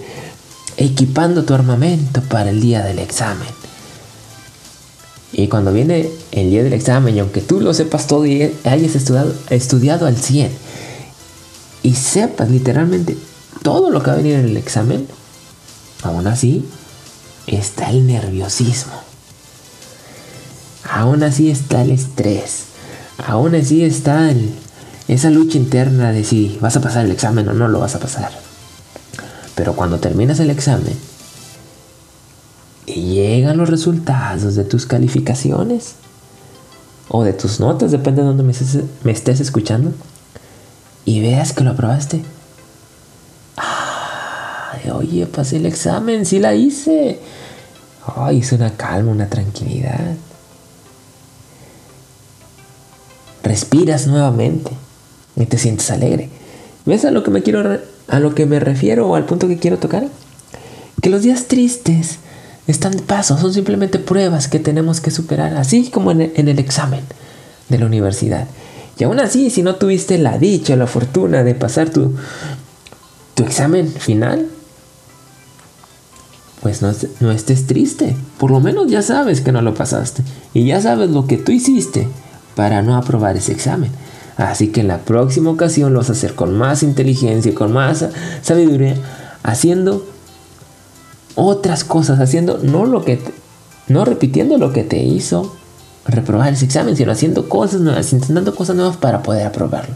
equipando 0.76 1.44
tu 1.44 1.54
armamento 1.54 2.20
para 2.22 2.50
el 2.50 2.60
día 2.60 2.84
del 2.84 2.98
examen. 2.98 3.48
Y 5.32 5.48
cuando 5.48 5.72
viene 5.72 6.08
el 6.32 6.50
día 6.50 6.62
del 6.62 6.72
examen, 6.72 7.16
y 7.16 7.20
aunque 7.20 7.40
tú 7.40 7.60
lo 7.60 7.74
sepas 7.74 8.06
todo 8.06 8.26
y 8.26 8.54
hayas 8.64 8.94
estudiado, 8.94 9.34
estudiado 9.50 10.06
al 10.06 10.16
100, 10.16 10.50
y 11.82 11.94
sepas 11.94 12.50
literalmente 12.50 13.16
todo 13.62 13.90
lo 13.90 14.02
que 14.02 14.06
va 14.06 14.14
a 14.14 14.16
venir 14.16 14.34
en 14.34 14.46
el 14.46 14.56
examen, 14.56 15.06
aún 16.02 16.26
así 16.26 16.64
está 17.46 17.90
el 17.90 18.06
nerviosismo. 18.06 19.05
Aún 20.96 21.22
así 21.22 21.50
está 21.50 21.82
el 21.82 21.90
estrés. 21.90 22.68
Aún 23.18 23.54
así 23.54 23.84
está 23.84 24.32
esa 25.08 25.28
lucha 25.28 25.58
interna 25.58 26.10
de 26.10 26.24
si 26.24 26.56
vas 26.62 26.74
a 26.74 26.80
pasar 26.80 27.04
el 27.04 27.10
examen 27.10 27.46
o 27.50 27.52
no 27.52 27.68
lo 27.68 27.80
vas 27.80 27.94
a 27.94 28.00
pasar. 28.00 28.30
Pero 29.54 29.76
cuando 29.76 29.98
terminas 29.98 30.40
el 30.40 30.48
examen 30.48 30.94
y 32.86 33.12
llegan 33.12 33.58
los 33.58 33.68
resultados 33.68 34.54
de 34.54 34.64
tus 34.64 34.86
calificaciones 34.86 35.96
o 37.08 37.24
de 37.24 37.34
tus 37.34 37.60
notas, 37.60 37.90
depende 37.90 38.22
de 38.22 38.28
dónde 38.28 38.42
me 38.42 39.12
estés, 39.12 39.40
escuchando, 39.40 39.92
y 41.04 41.20
veas 41.20 41.52
que 41.52 41.62
lo 41.62 41.72
aprobaste, 41.72 42.22
oye, 44.94 45.26
pasé 45.26 45.58
el 45.58 45.66
examen, 45.66 46.24
sí 46.24 46.38
la 46.38 46.54
hice. 46.54 47.20
Ay, 48.16 48.38
hice 48.38 48.54
una 48.54 48.70
calma, 48.70 49.10
una 49.10 49.28
tranquilidad. 49.28 50.16
Respiras 53.46 54.08
nuevamente 54.08 54.72
y 55.36 55.46
te 55.46 55.56
sientes 55.56 55.92
alegre. 55.92 56.30
¿Ves 56.84 57.04
a 57.04 57.12
lo 57.12 57.22
que 57.22 57.30
me 57.30 57.42
quiero 57.42 57.78
a 58.08 58.18
lo 58.18 58.34
que 58.34 58.44
me 58.44 58.58
refiero 58.58 59.06
o 59.08 59.14
al 59.14 59.24
punto 59.24 59.46
que 59.46 59.58
quiero 59.58 59.78
tocar? 59.78 60.08
Que 61.00 61.10
los 61.10 61.22
días 61.22 61.46
tristes 61.46 62.18
están 62.66 62.92
de 62.92 63.02
paso, 63.02 63.38
son 63.38 63.54
simplemente 63.54 64.00
pruebas 64.00 64.48
que 64.48 64.58
tenemos 64.58 65.00
que 65.00 65.12
superar, 65.12 65.56
así 65.56 65.90
como 65.90 66.10
en 66.10 66.20
el, 66.20 66.58
examen 66.58 67.04
de 67.68 67.78
la 67.78 67.86
universidad. 67.86 68.48
Y 68.98 69.04
aún 69.04 69.20
así, 69.20 69.50
si 69.50 69.62
no 69.62 69.76
tuviste 69.76 70.18
la 70.18 70.38
dicha 70.38 70.74
la 70.74 70.88
fortuna 70.88 71.44
de 71.44 71.54
pasar 71.54 71.90
tu, 71.90 72.16
tu 73.34 73.44
examen 73.44 73.92
final, 73.92 74.48
pues 76.62 76.82
no, 76.82 77.30
estés 77.30 77.68
triste. 77.68 78.16
Por 78.38 78.50
lo 78.50 78.58
menos 78.58 78.90
ya 78.90 79.02
sabes 79.02 79.40
que 79.40 79.52
no 79.52 79.62
lo 79.62 79.74
pasaste. 79.74 80.24
Y 80.52 80.66
ya 80.66 80.80
sabes 80.80 81.10
lo 81.10 81.28
que 81.28 81.36
tú 81.36 81.52
hiciste 81.52 82.08
para 82.56 82.82
no 82.82 82.96
aprobar 82.96 83.36
ese 83.36 83.52
examen. 83.52 83.92
Así 84.36 84.68
que 84.68 84.80
en 84.80 84.88
la 84.88 84.98
próxima 84.98 85.50
ocasión 85.50 85.92
lo 85.92 86.00
vas 86.00 86.10
a 86.10 86.12
hacer 86.12 86.34
con 86.34 86.58
más 86.58 86.82
inteligencia 86.82 87.52
y 87.52 87.54
con 87.54 87.72
más 87.72 88.04
sabiduría, 88.42 88.96
haciendo 89.44 90.04
otras 91.36 91.84
cosas, 91.84 92.18
haciendo 92.18 92.58
no 92.58 92.84
lo 92.84 93.04
que 93.04 93.20
no 93.88 94.04
repitiendo 94.04 94.58
lo 94.58 94.72
que 94.72 94.82
te 94.82 94.98
hizo 94.98 95.54
reprobar 96.06 96.52
ese 96.52 96.64
examen, 96.64 96.96
sino 96.96 97.12
haciendo 97.12 97.48
cosas 97.48 97.80
nuevas, 97.80 98.12
intentando 98.12 98.54
cosas 98.54 98.74
nuevas 98.74 98.96
para 98.96 99.22
poder 99.22 99.46
aprobarlo. 99.46 99.94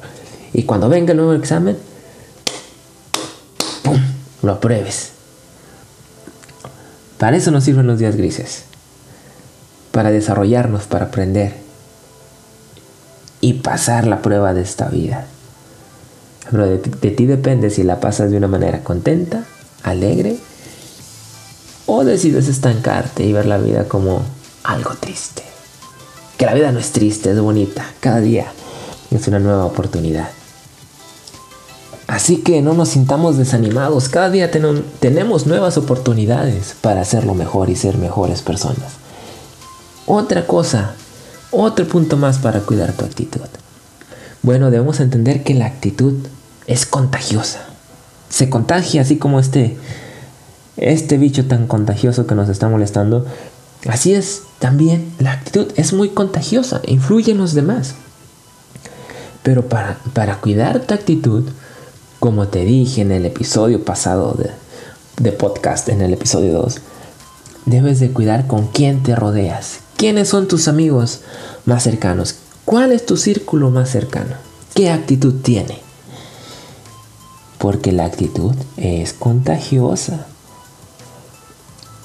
Y 0.52 0.62
cuando 0.62 0.88
venga 0.88 1.12
el 1.12 1.16
nuevo 1.16 1.32
examen, 1.34 1.76
¡pum! 3.82 3.98
lo 4.42 4.52
apruebes. 4.52 5.10
Para 7.18 7.36
eso 7.36 7.50
nos 7.50 7.64
sirven 7.64 7.86
los 7.86 7.98
días 7.98 8.16
grises. 8.16 8.64
Para 9.92 10.10
desarrollarnos, 10.10 10.84
para 10.84 11.06
aprender. 11.06 11.69
Y 13.40 13.54
pasar 13.54 14.06
la 14.06 14.22
prueba 14.22 14.54
de 14.54 14.62
esta 14.62 14.88
vida. 14.88 15.26
Pero 16.50 16.66
de, 16.66 16.78
ti 16.78 17.26
depende 17.26 17.70
si 17.70 17.82
la 17.82 18.00
pasas 18.00 18.30
de 18.30 18.36
una 18.36 18.48
manera 18.48 18.82
contenta, 18.82 19.44
alegre, 19.82 20.36
o 21.86 22.04
decides 22.04 22.48
estancarte 22.48 23.24
y 23.24 23.32
ver 23.32 23.46
la 23.46 23.58
vida 23.58 23.84
como 23.84 24.22
algo 24.64 24.94
triste. 24.98 25.42
Que 26.36 26.46
la 26.46 26.54
vida 26.54 26.72
no 26.72 26.78
es 26.78 26.92
triste, 26.92 27.30
es 27.30 27.40
bonita. 27.40 27.84
Cada 28.00 28.20
día 28.20 28.52
es 29.10 29.28
una 29.28 29.38
nueva 29.38 29.64
oportunidad. 29.64 30.28
Así 32.06 32.38
que 32.38 32.60
no 32.60 32.74
nos 32.74 32.88
sintamos 32.88 33.36
desanimados. 33.36 34.08
Cada 34.08 34.30
día 34.30 34.50
tenemos 34.50 35.46
nuevas 35.46 35.78
oportunidades 35.78 36.74
para 36.80 37.02
hacerlo 37.02 37.34
mejor 37.34 37.70
y 37.70 37.76
ser 37.76 37.98
mejores 37.98 38.42
personas. 38.42 38.94
Otra 40.06 40.44
cosa, 40.44 40.96
otro 41.50 41.86
punto 41.86 42.16
más 42.16 42.38
para 42.38 42.60
cuidar 42.60 42.92
tu 42.92 43.04
actitud. 43.04 43.40
Bueno, 44.42 44.70
debemos 44.70 45.00
entender 45.00 45.42
que 45.42 45.54
la 45.54 45.66
actitud 45.66 46.14
es 46.66 46.86
contagiosa. 46.86 47.60
Se 48.28 48.48
contagia 48.48 49.02
así 49.02 49.16
como 49.16 49.40
este, 49.40 49.76
este 50.76 51.18
bicho 51.18 51.46
tan 51.46 51.66
contagioso 51.66 52.26
que 52.26 52.34
nos 52.34 52.48
está 52.48 52.68
molestando. 52.68 53.26
Así 53.86 54.14
es 54.14 54.42
también 54.58 55.12
la 55.18 55.32
actitud 55.32 55.72
es 55.76 55.92
muy 55.92 56.10
contagiosa, 56.10 56.80
influye 56.86 57.32
en 57.32 57.38
los 57.38 57.54
demás. 57.54 57.94
Pero 59.42 59.68
para, 59.68 59.98
para 60.12 60.36
cuidar 60.36 60.80
tu 60.80 60.94
actitud, 60.94 61.44
como 62.18 62.48
te 62.48 62.64
dije 62.66 63.00
en 63.00 63.12
el 63.12 63.24
episodio 63.24 63.82
pasado 63.82 64.36
de, 65.18 65.32
podcast, 65.32 65.88
en 65.88 66.02
el 66.02 66.12
episodio 66.12 66.52
2, 66.52 66.76
debes 67.64 68.00
de 68.00 68.10
cuidar 68.10 68.46
con 68.46 68.66
quién 68.66 69.02
te 69.02 69.16
rodeas. 69.16 69.80
¿Quiénes 70.00 70.30
son 70.30 70.48
tus 70.48 70.66
amigos 70.66 71.20
más 71.66 71.82
cercanos? 71.82 72.36
¿Cuál 72.64 72.90
es 72.92 73.04
tu 73.04 73.18
círculo 73.18 73.68
más 73.68 73.90
cercano? 73.90 74.34
¿Qué 74.74 74.88
actitud 74.88 75.42
tiene? 75.42 75.78
Porque 77.58 77.92
la 77.92 78.06
actitud 78.06 78.54
es 78.78 79.12
contagiosa 79.12 80.26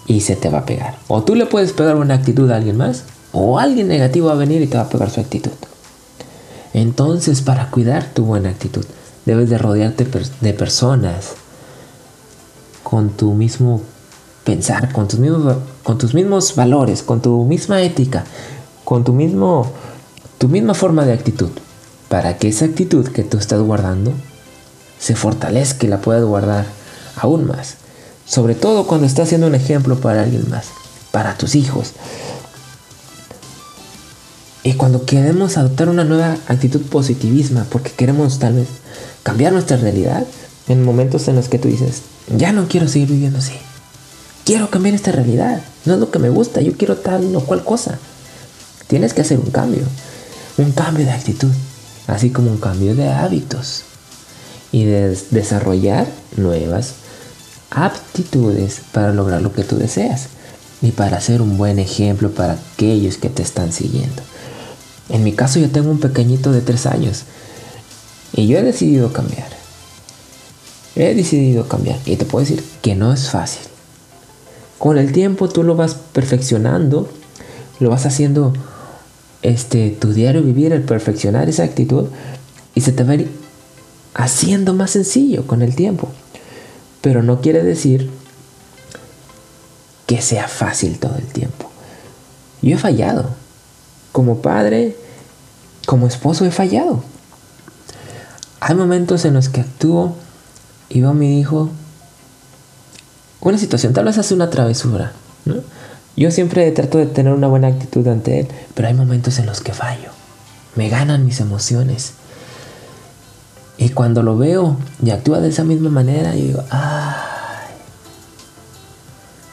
y 0.08 0.20
se 0.20 0.36
te 0.36 0.50
va 0.50 0.60
a 0.60 0.66
pegar. 0.66 0.98
O 1.08 1.24
tú 1.24 1.36
le 1.36 1.46
puedes 1.46 1.72
pegar 1.72 1.96
una 1.96 2.16
actitud 2.16 2.52
a 2.52 2.58
alguien 2.58 2.76
más, 2.76 3.04
o 3.32 3.60
alguien 3.60 3.88
negativo 3.88 4.28
va 4.28 4.34
a 4.34 4.36
venir 4.36 4.62
y 4.62 4.68
te 4.68 4.76
va 4.76 4.84
a 4.84 4.90
pegar 4.90 5.10
su 5.10 5.22
actitud. 5.22 5.54
Entonces, 6.74 7.42
para 7.42 7.72
cuidar 7.72 8.14
tu 8.14 8.26
buena 8.26 8.50
actitud, 8.50 8.84
Debes 9.26 9.50
de 9.50 9.58
rodearte 9.58 10.06
de 10.42 10.54
personas 10.54 11.32
con 12.84 13.10
tu 13.10 13.34
mismo 13.34 13.82
pensar, 14.46 14.94
con 14.94 15.08
tus 15.10 16.14
mismos, 16.14 16.56
valores, 16.56 17.04
con 17.04 17.22
tu 17.22 17.44
misma 17.44 17.82
ética, 17.82 18.24
con 18.86 19.04
tu 19.04 19.12
mismo 19.12 19.70
tu 20.38 20.50
misma 20.50 20.74
forma 20.74 21.06
de 21.06 21.14
actitud, 21.14 21.50
para 22.10 22.38
que 22.38 22.50
esa 22.50 22.66
actitud 22.66 23.08
que 23.08 23.24
tú 23.24 23.38
estás 23.38 23.60
guardando 23.62 24.14
se 25.00 25.16
fortalezca 25.16 25.86
y 25.86 25.90
la 25.90 26.02
puedas 26.02 26.24
guardar 26.24 26.66
aún 27.16 27.48
más. 27.48 27.76
Sobre 28.26 28.56
todo 28.56 28.86
cuando 28.86 29.08
estás 29.08 29.30
siendo 29.30 29.48
un 29.48 29.56
ejemplo 29.56 30.00
para 30.00 30.24
alguien 30.24 30.50
más, 30.50 30.68
para 31.12 31.38
tus 31.38 31.56
hijos. 31.56 31.92
Y 34.64 34.74
cuando 34.74 35.06
queremos 35.06 35.58
adoptar 35.58 35.90
una 35.90 36.04
nueva 36.04 36.38
actitud 36.48 36.82
positivismo, 36.82 37.64
porque 37.70 37.92
queremos 37.92 38.40
tal 38.40 38.56
vez 38.56 38.68
cambiar 39.24 39.54
nuestra 39.54 39.78
realidad 39.78 40.26
en 40.68 40.84
momentos 40.84 41.28
en 41.28 41.36
los 41.36 41.48
que 41.48 41.60
tú 41.60 41.68
dices, 41.68 42.02
ya 42.36 42.52
no 42.52 42.68
quiero 42.68 42.88
seguir 42.88 43.10
viviendo 43.10 43.40
así. 43.40 43.54
Quiero 44.46 44.70
cambiar 44.70 44.94
esta 44.94 45.12
realidad. 45.12 45.60
No 45.86 45.96
es 45.96 46.00
lo 46.00 46.12
que 46.12 46.20
me 46.20 46.30
gusta. 46.30 46.62
Yo 46.62 46.78
quiero 46.78 46.98
tal 46.98 47.36
o 47.36 47.42
cual 47.42 47.64
cosa. 47.64 47.98
Tienes 48.88 49.16
que 49.16 49.22
hacer 49.22 49.40
un 49.40 49.50
cambio. 49.50 49.82
Un 50.58 50.72
cambio 50.72 51.04
de 51.04 51.12
actitud. 51.12 51.52
Así 52.06 52.30
como 52.30 52.52
un 52.52 52.58
cambio 52.58 52.96
de 52.96 53.10
hábitos. 53.10 53.82
Y 54.72 54.86
de 54.86 55.18
desarrollar 55.32 56.08
nuevas 56.38 56.94
aptitudes 57.72 58.82
para 58.92 59.12
lograr 59.12 59.42
lo 59.42 59.52
que 59.52 59.64
tú 59.64 59.78
deseas. 59.78 60.28
Y 60.84 60.92
para 60.92 61.20
ser 61.22 61.42
un 61.42 61.58
buen 61.58 61.80
ejemplo 61.80 62.30
para 62.30 62.60
aquellos 62.76 63.18
que 63.18 63.30
te 63.30 63.42
están 63.42 63.72
siguiendo. 63.72 64.22
En 65.10 65.24
mi 65.24 65.34
caso 65.34 65.60
yo 65.60 65.72
tengo 65.72 65.90
un 65.90 66.00
pequeñito 66.00 66.52
de 66.52 66.62
tres 66.62 66.86
años 66.86 67.24
y 68.34 68.48
yo 68.48 68.58
he 68.58 68.64
decidido 68.64 69.12
cambiar. 69.14 69.48
He 70.96 71.16
decidido 71.16 71.68
cambiar. 71.68 72.00
Y 72.06 72.16
te 72.16 72.26
puedo 72.26 72.46
decir 72.46 72.64
que 72.82 72.94
no 72.94 73.12
es 73.12 73.30
fácil. 73.30 73.75
Con 74.86 75.00
el 75.00 75.12
tiempo 75.12 75.50
tú 75.50 75.64
lo 75.64 75.76
vas 75.76 75.96
perfeccionando. 75.96 77.10
Lo 77.80 77.90
vas 77.90 78.06
haciendo 78.06 78.54
este, 79.42 79.90
tu 79.90 80.14
diario 80.14 80.44
vivir, 80.44 80.74
el 80.74 80.84
perfeccionar 80.84 81.50
esa 81.50 81.64
actitud. 81.64 82.10
Y 82.76 82.82
se 82.82 82.92
te 82.92 83.04
va 83.04 83.14
a 83.14 84.24
haciendo 84.26 84.76
más 84.76 84.92
sencillo 84.92 85.48
con 85.48 85.64
el 85.64 85.74
tiempo. 85.74 86.10
Pero 87.02 87.24
no 87.24 87.42
quiere 87.42 87.64
decir 87.64 88.12
que 90.06 90.22
sea 90.22 90.48
fácil 90.48 91.00
todo 91.00 91.16
el 91.16 91.26
tiempo. 91.26 91.72
Yo 92.62 92.76
he 92.76 92.78
fallado. 92.78 93.30
Como 94.12 94.44
padre, 94.44 94.96
como 95.88 96.06
esposo 96.06 96.46
he 96.46 96.52
fallado. 96.52 97.04
Hay 98.60 98.76
momentos 98.76 99.26
en 99.26 99.34
los 99.34 99.50
que 99.50 99.62
actúo 99.62 100.16
y 100.90 101.02
veo 101.02 101.16
mi 101.16 101.40
hijo 101.40 101.72
una 103.50 103.58
situación, 103.58 103.94
tal 103.94 104.06
vez 104.06 104.18
hace 104.18 104.34
una 104.34 104.50
travesura. 104.50 105.12
Yo 106.18 106.32
siempre 106.32 106.72
trato 106.72 106.98
de 106.98 107.06
tener 107.06 107.34
una 107.34 107.48
buena 107.48 107.68
actitud 107.68 108.08
ante 108.08 108.40
él, 108.40 108.48
pero 108.74 108.88
hay 108.88 108.94
momentos 108.94 109.38
en 109.38 109.46
los 109.46 109.62
que 109.62 109.74
fallo. 109.74 110.10
Me 110.76 110.90
ganan 110.90 111.26
mis 111.26 111.40
emociones. 111.40 112.14
Y 113.78 113.90
cuando 113.90 114.24
lo 114.24 114.38
veo 114.38 114.78
y 115.04 115.10
actúa 115.10 115.42
de 115.42 115.50
esa 115.50 115.64
misma 115.64 115.90
manera, 115.90 116.34
yo 116.34 116.44
digo, 116.44 116.64
ay, 116.70 117.76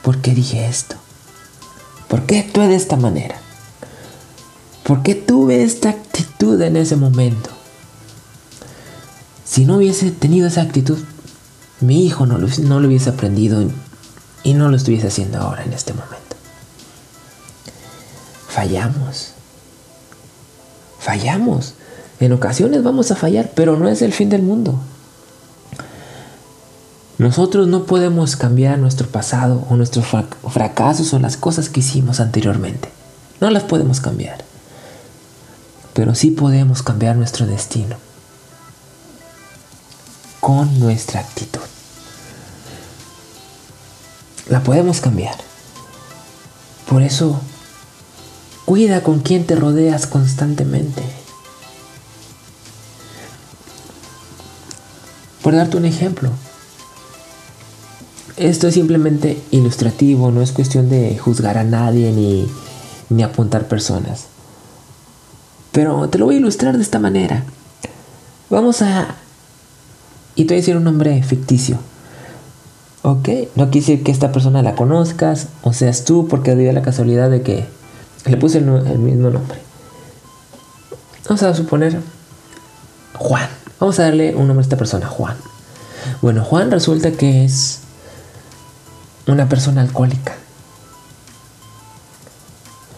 ¿por 0.03 0.19
qué 0.19 0.35
dije 0.35 0.67
esto? 0.67 0.97
¿Por 2.09 2.23
qué 2.23 2.39
actué 2.39 2.69
de 2.69 2.77
esta 2.77 2.97
manera? 2.97 3.37
¿Por 4.85 5.03
qué 5.03 5.15
tuve 5.15 5.65
esta 5.65 5.91
actitud 5.91 6.61
en 6.63 6.77
ese 6.77 6.97
momento? 6.97 7.51
Si 9.45 9.65
no 9.65 9.77
hubiese 9.77 10.11
tenido 10.13 10.47
esa 10.47 10.63
actitud, 10.63 10.99
mi 11.81 12.07
hijo 12.07 12.27
no 12.27 12.39
lo, 12.39 12.49
no 12.63 12.81
lo 12.81 12.87
hubiese 12.87 13.11
aprendido 13.11 13.61
y 14.43 14.55
no 14.55 14.69
lo 14.69 14.77
estuviese 14.77 15.09
haciendo 15.09 15.39
ahora 15.39 15.65
en 15.65 15.73
este 15.73 15.93
momento. 15.93 16.37
Fallamos. 18.49 19.33
Fallamos. 20.99 21.75
En 22.21 22.33
ocasiones 22.33 22.83
vamos 22.83 23.11
a 23.11 23.17
fallar, 23.17 23.51
pero 23.55 23.77
no 23.77 23.89
es 23.89 24.03
el 24.03 24.13
fin 24.13 24.29
del 24.29 24.43
mundo. 24.43 24.79
Nosotros 27.19 27.69
no 27.69 27.85
podemos 27.85 28.37
cambiar 28.37 28.79
nuestro 28.79 29.09
pasado 29.09 29.65
o 29.71 29.77
nuestros 29.77 30.07
fracasos 30.51 31.13
o 31.15 31.19
las 31.19 31.37
cosas 31.37 31.69
que 31.69 31.81
hicimos 31.81 32.21
anteriormente. 32.21 32.89
No 33.41 33.51
las 33.51 33.63
podemos 33.63 34.01
cambiar. 34.01 34.45
Pero 35.95 36.15
sí 36.15 36.31
podemos 36.31 36.83
cambiar 36.83 37.17
nuestro 37.17 37.47
destino 37.47 37.97
con 40.41 40.81
nuestra 40.81 41.21
actitud. 41.21 41.72
La 44.49 44.63
podemos 44.63 45.01
cambiar. 45.01 45.37
Por 46.89 47.03
eso, 47.03 47.41
cuida 48.65 49.03
con 49.03 49.21
quien 49.21 49.47
te 49.47 49.57
rodeas 49.57 50.07
constantemente. 50.07 51.03
Por 55.43 55.55
darte 55.55 55.77
un 55.77 55.85
ejemplo, 55.85 56.31
esto 58.37 58.69
es 58.69 58.75
simplemente 58.75 59.43
ilustrativo, 59.51 60.31
no 60.31 60.43
es 60.43 60.53
cuestión 60.53 60.89
de 60.89 61.19
juzgar 61.19 61.59
a 61.59 61.65
nadie 61.65 62.13
ni, 62.13 62.47
ni 63.09 63.23
apuntar 63.23 63.69
personas. 63.69 64.27
Pero 65.73 66.09
te 66.09 66.19
lo 66.19 66.27
voy 66.27 66.37
a 66.37 66.39
ilustrar 66.39 66.77
de 66.77 66.83
esta 66.83 66.99
manera. 66.99 67.45
Vamos 68.51 68.83
a... 68.83 69.17
Y 70.35 70.45
te 70.45 70.55
voy 70.55 70.59
a 70.59 70.61
decir 70.61 70.77
un 70.77 70.85
nombre 70.85 71.23
ficticio. 71.23 71.79
Ok, 73.03 73.29
no 73.57 73.71
quiere 73.71 73.87
decir 73.87 74.03
que 74.05 74.13
esta 74.13 74.31
persona 74.31 74.63
la 74.63 74.77
conozcas 74.77 75.49
o 75.63 75.73
seas 75.73 76.05
tú 76.05 76.29
porque 76.29 76.55
dio 76.55 76.73
la 76.73 76.83
casualidad 76.83 77.31
de 77.31 77.43
que 77.43 77.67
le 78.27 78.37
puse 78.37 78.59
el, 78.59 78.69
el 78.69 78.99
mismo 78.99 79.31
nombre. 79.31 79.59
Vamos 81.25 81.43
a 81.43 81.55
suponer 81.55 82.01
Juan. 83.15 83.49
Vamos 83.81 83.99
a 83.99 84.05
darle 84.05 84.37
un 84.37 84.47
nombre 84.47 84.63
a 84.63 84.63
esta 84.63 84.77
persona, 84.77 85.09
Juan. 85.09 85.37
Bueno, 86.21 86.45
Juan 86.45 86.71
resulta 86.71 87.11
que 87.11 87.45
es 87.45 87.81
una 89.27 89.49
persona 89.49 89.83
alcohólica. 89.83 90.35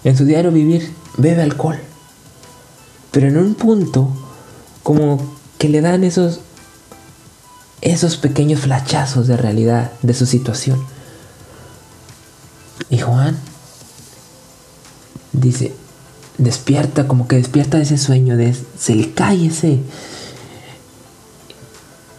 En 0.04 0.16
su 0.16 0.26
diario 0.26 0.50
vivir 0.50 0.92
bebe 1.16 1.43
alcohol. 1.43 1.78
Pero 3.10 3.28
en 3.28 3.38
un 3.38 3.54
punto 3.54 4.10
como 4.82 5.19
que 5.58 5.69
le 5.69 5.80
dan 5.80 6.04
esos 6.04 6.40
esos 7.84 8.16
pequeños 8.16 8.60
flachazos 8.60 9.26
de 9.28 9.36
realidad 9.36 9.92
de 10.02 10.14
su 10.14 10.26
situación. 10.26 10.82
Y 12.88 12.99
Juan 12.99 13.36
dice, 15.32 15.75
despierta, 16.38 17.06
como 17.06 17.28
que 17.28 17.36
despierta 17.36 17.76
de 17.76 17.84
ese 17.84 17.99
sueño, 17.99 18.36
de, 18.36 18.56
se 18.78 18.94
le 18.94 19.12
cae 19.12 19.47
ese, 19.47 19.80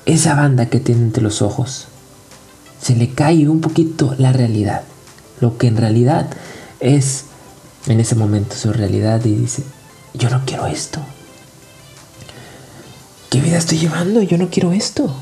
esa 0.05 0.35
banda 0.35 0.67
que 0.67 0.79
tiene 0.79 1.01
entre 1.01 1.23
los 1.23 1.41
ojos. 1.41 1.87
Se 2.79 2.95
le 2.95 3.13
cae 3.13 3.49
un 3.49 3.59
poquito 3.59 4.15
la 4.19 4.31
realidad, 4.31 4.83
lo 5.41 5.57
que 5.57 5.67
en 5.67 5.77
realidad 5.77 6.29
es 6.79 7.25
en 7.87 7.99
ese 7.99 8.13
momento 8.13 8.55
su 8.55 8.71
realidad 8.71 9.25
y 9.25 9.33
dice, 9.33 9.63
yo 10.13 10.29
no 10.29 10.43
quiero 10.45 10.67
esto. 10.67 10.99
¿Qué 13.31 13.41
vida 13.41 13.57
estoy 13.57 13.79
llevando? 13.79 14.21
Yo 14.21 14.37
no 14.37 14.49
quiero 14.49 14.71
esto. 14.71 15.13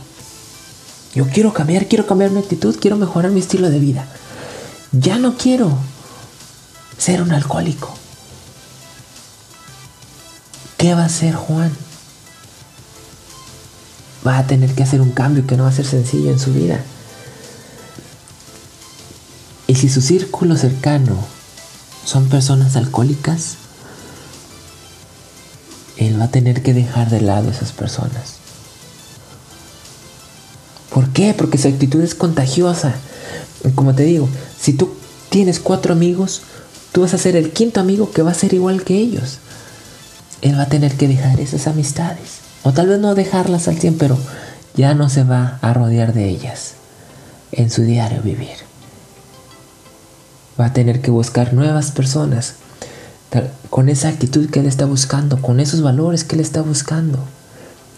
Yo 1.15 1.28
quiero 1.28 1.54
cambiar, 1.54 1.88
quiero 1.88 2.08
cambiar 2.08 2.32
mi 2.32 2.39
actitud, 2.39 2.76
quiero 2.80 2.97
mejorar 2.97 3.32
mi 3.32 3.39
estilo 3.39 3.69
de 3.69 3.80
vida. 3.80 4.08
Ya 4.91 5.19
no 5.19 5.38
quiero 5.38 5.78
ser 6.97 7.21
un 7.21 7.32
alcohólico. 7.32 7.93
¿Qué 10.78 10.95
va 10.95 11.04
a 11.04 11.06
hacer 11.06 11.36
Juan? 11.36 11.71
Va 14.26 14.39
a 14.39 14.47
tener 14.47 14.73
que 14.73 14.84
hacer 14.84 15.02
un 15.02 15.12
cambio 15.12 15.45
que 15.45 15.56
no 15.56 15.63
va 15.63 15.69
a 15.69 15.73
ser 15.73 15.86
sencillo 15.86 16.32
en 16.32 16.39
su 16.39 16.52
vida. 16.54 16.80
Y 19.67 19.76
si 19.76 19.89
su 19.89 20.02
círculo 20.02 20.58
cercano 20.58 21.15
son 22.06 22.28
personas 22.28 22.76
alcohólicas, 22.76 23.56
él 25.97 26.19
va 26.19 26.26
a 26.26 26.32
tener 26.32 26.63
que 26.63 26.73
dejar 26.73 27.10
de 27.10 27.21
lado 27.21 27.49
a 27.49 27.52
esas 27.52 27.71
personas. 27.71 28.42
¿Por 30.93 31.10
qué? 31.10 31.34
Porque 31.34 31.58
su 31.58 31.67
actitud 31.67 32.01
es 32.01 32.13
contagiosa. 32.13 32.93
Como 33.73 33.95
te 33.95 34.03
digo, 34.03 34.29
si 34.60 34.73
tú 34.73 34.93
tienes 35.29 35.60
cuatro 35.60 35.93
amigos, 35.93 36.43
tú 36.91 37.01
vas 37.01 37.13
a 37.15 37.17
ser 37.17 37.36
el 37.36 37.51
quinto 37.51 37.79
amigo 37.79 38.12
que 38.12 38.21
va 38.21 38.32
a 38.32 38.36
ser 38.36 38.53
igual 38.53 38.84
que 38.84 38.97
ellos. 38.97 39.39
Él 40.41 40.58
va 40.58 40.63
a 40.63 40.69
tener 40.69 40.95
que 40.95 41.08
dejar 41.08 41.39
esas 41.39 41.65
amistades. 41.67 42.41
O 42.62 42.73
tal 42.73 42.88
vez 42.88 42.99
no 42.99 43.15
dejarlas 43.15 43.67
al 43.67 43.79
100, 43.79 43.97
pero 43.97 44.17
ya 44.75 44.93
no 44.93 45.10
se 45.10 45.23
va 45.23 45.58
a 45.62 45.73
rodear 45.73 46.13
de 46.13 46.29
ellas 46.29 46.73
en 47.51 47.71
su 47.71 47.82
diario 47.82 48.21
vivir. 48.21 48.58
Va 50.60 50.67
a 50.67 50.73
tener 50.73 51.01
que 51.01 51.10
buscar 51.10 51.53
nuevas 51.53 51.91
personas 51.91 52.56
con 53.71 53.89
esa 53.89 54.10
actitud 54.10 54.47
que 54.49 54.60
él 54.60 54.67
está 54.67 54.86
buscando, 54.86 55.41
con 55.41 55.60
esos 55.60 55.82
valores 55.82 56.23
que 56.23 56.36
él 56.36 56.41
está 56.41 56.62
buscando, 56.62 57.17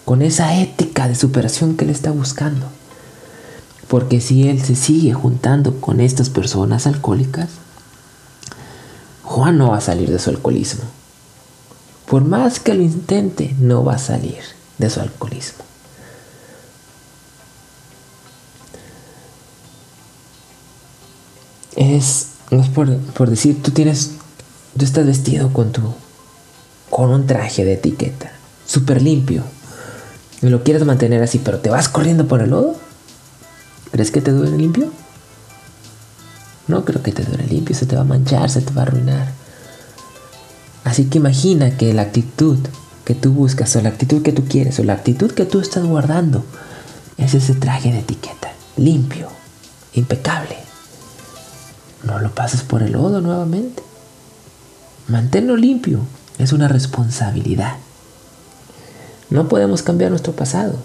con 0.06 0.22
esa 0.22 0.56
ética 0.62 1.10
de 1.10 1.16
superación 1.16 1.76
que 1.76 1.84
él 1.84 1.92
está 1.92 2.12
buscando. 2.12 2.68
Porque 3.88 4.20
si 4.20 4.48
él 4.48 4.62
se 4.64 4.76
sigue 4.76 5.14
juntando 5.14 5.80
con 5.80 6.00
estas 6.00 6.30
personas 6.30 6.88
alcohólicas, 6.88 7.50
Juan 9.24 9.58
no 9.58 9.72
va 9.72 9.78
a 9.78 9.82
salir 9.82 10.10
de 10.10 10.20
su 10.20 10.30
alcoholismo. 10.30 10.84
Por 12.08 12.24
más 12.24 12.60
que 12.60 12.74
lo 12.74 12.84
intente, 12.84 13.56
no 13.60 13.84
va 13.84 13.96
a 13.96 14.00
salir 14.00 14.40
de 14.78 14.90
su 14.90 15.00
alcoholismo. 15.00 15.64
Es, 21.76 22.28
es 22.52 22.68
por, 22.70 22.98
por 22.98 23.30
decir, 23.30 23.62
tú 23.62 23.72
tienes, 23.72 24.12
tú 24.78 24.86
estás 24.86 25.06
vestido 25.06 25.52
con 25.52 25.72
tu, 25.72 25.82
con 26.90 27.10
un 27.10 27.28
traje 27.28 27.66
de 27.66 27.74
etiqueta, 27.74 28.32
súper 28.66 29.02
limpio, 29.02 29.44
y 30.42 30.48
lo 30.48 30.64
quieres 30.64 30.86
mantener 30.86 31.22
así, 31.22 31.40
pero 31.40 31.60
te 31.60 31.70
vas 31.70 31.90
corriendo 31.90 32.28
por 32.28 32.42
el 32.42 32.52
lodo. 32.52 32.85
¿Crees 33.96 34.12
que 34.12 34.20
te 34.20 34.32
duele 34.32 34.58
limpio? 34.58 34.92
No 36.68 36.84
creo 36.84 37.02
que 37.02 37.14
te 37.14 37.24
duele 37.24 37.48
limpio, 37.48 37.74
se 37.74 37.86
te 37.86 37.96
va 37.96 38.02
a 38.02 38.04
manchar, 38.04 38.50
se 38.50 38.60
te 38.60 38.74
va 38.74 38.82
a 38.82 38.86
arruinar. 38.88 39.32
Así 40.84 41.06
que 41.06 41.20
imagina 41.20 41.78
que 41.78 41.94
la 41.94 42.02
actitud 42.02 42.58
que 43.06 43.16
tú 43.16 43.32
buscas 43.32 43.74
o 43.78 43.82
la 43.82 43.88
actitud 43.88 44.22
que 44.22 44.34
tú 44.34 44.44
quieres 44.50 44.78
o 44.80 44.84
la 44.84 44.92
actitud 44.92 45.32
que 45.32 45.46
tú 45.46 45.62
estás 45.62 45.86
guardando 45.86 46.44
es 47.16 47.36
ese 47.36 47.54
traje 47.54 47.94
de 47.94 48.00
etiqueta, 48.00 48.52
limpio, 48.76 49.30
impecable. 49.94 50.58
No 52.04 52.20
lo 52.20 52.36
pases 52.36 52.64
por 52.64 52.84
el 52.84 52.92
lodo 52.92 53.22
nuevamente. 53.22 53.82
Manténlo 55.08 55.56
limpio 55.56 56.02
es 56.38 56.52
una 56.52 56.68
responsabilidad. 56.68 57.78
No 59.30 59.48
podemos 59.48 59.84
cambiar 59.84 60.10
nuestro 60.10 60.34
pasado, 60.34 60.80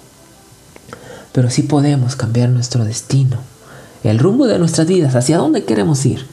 pero 1.32 1.50
sí 1.50 1.62
podemos 1.62 2.16
cambiar 2.16 2.48
nuestro 2.48 2.84
destino, 2.84 3.38
el 4.02 4.18
rumbo 4.18 4.46
de 4.46 4.58
nuestras 4.58 4.86
vidas, 4.86 5.14
hacia 5.14 5.38
dónde 5.38 5.64
queremos 5.64 6.04
ir. 6.06 6.26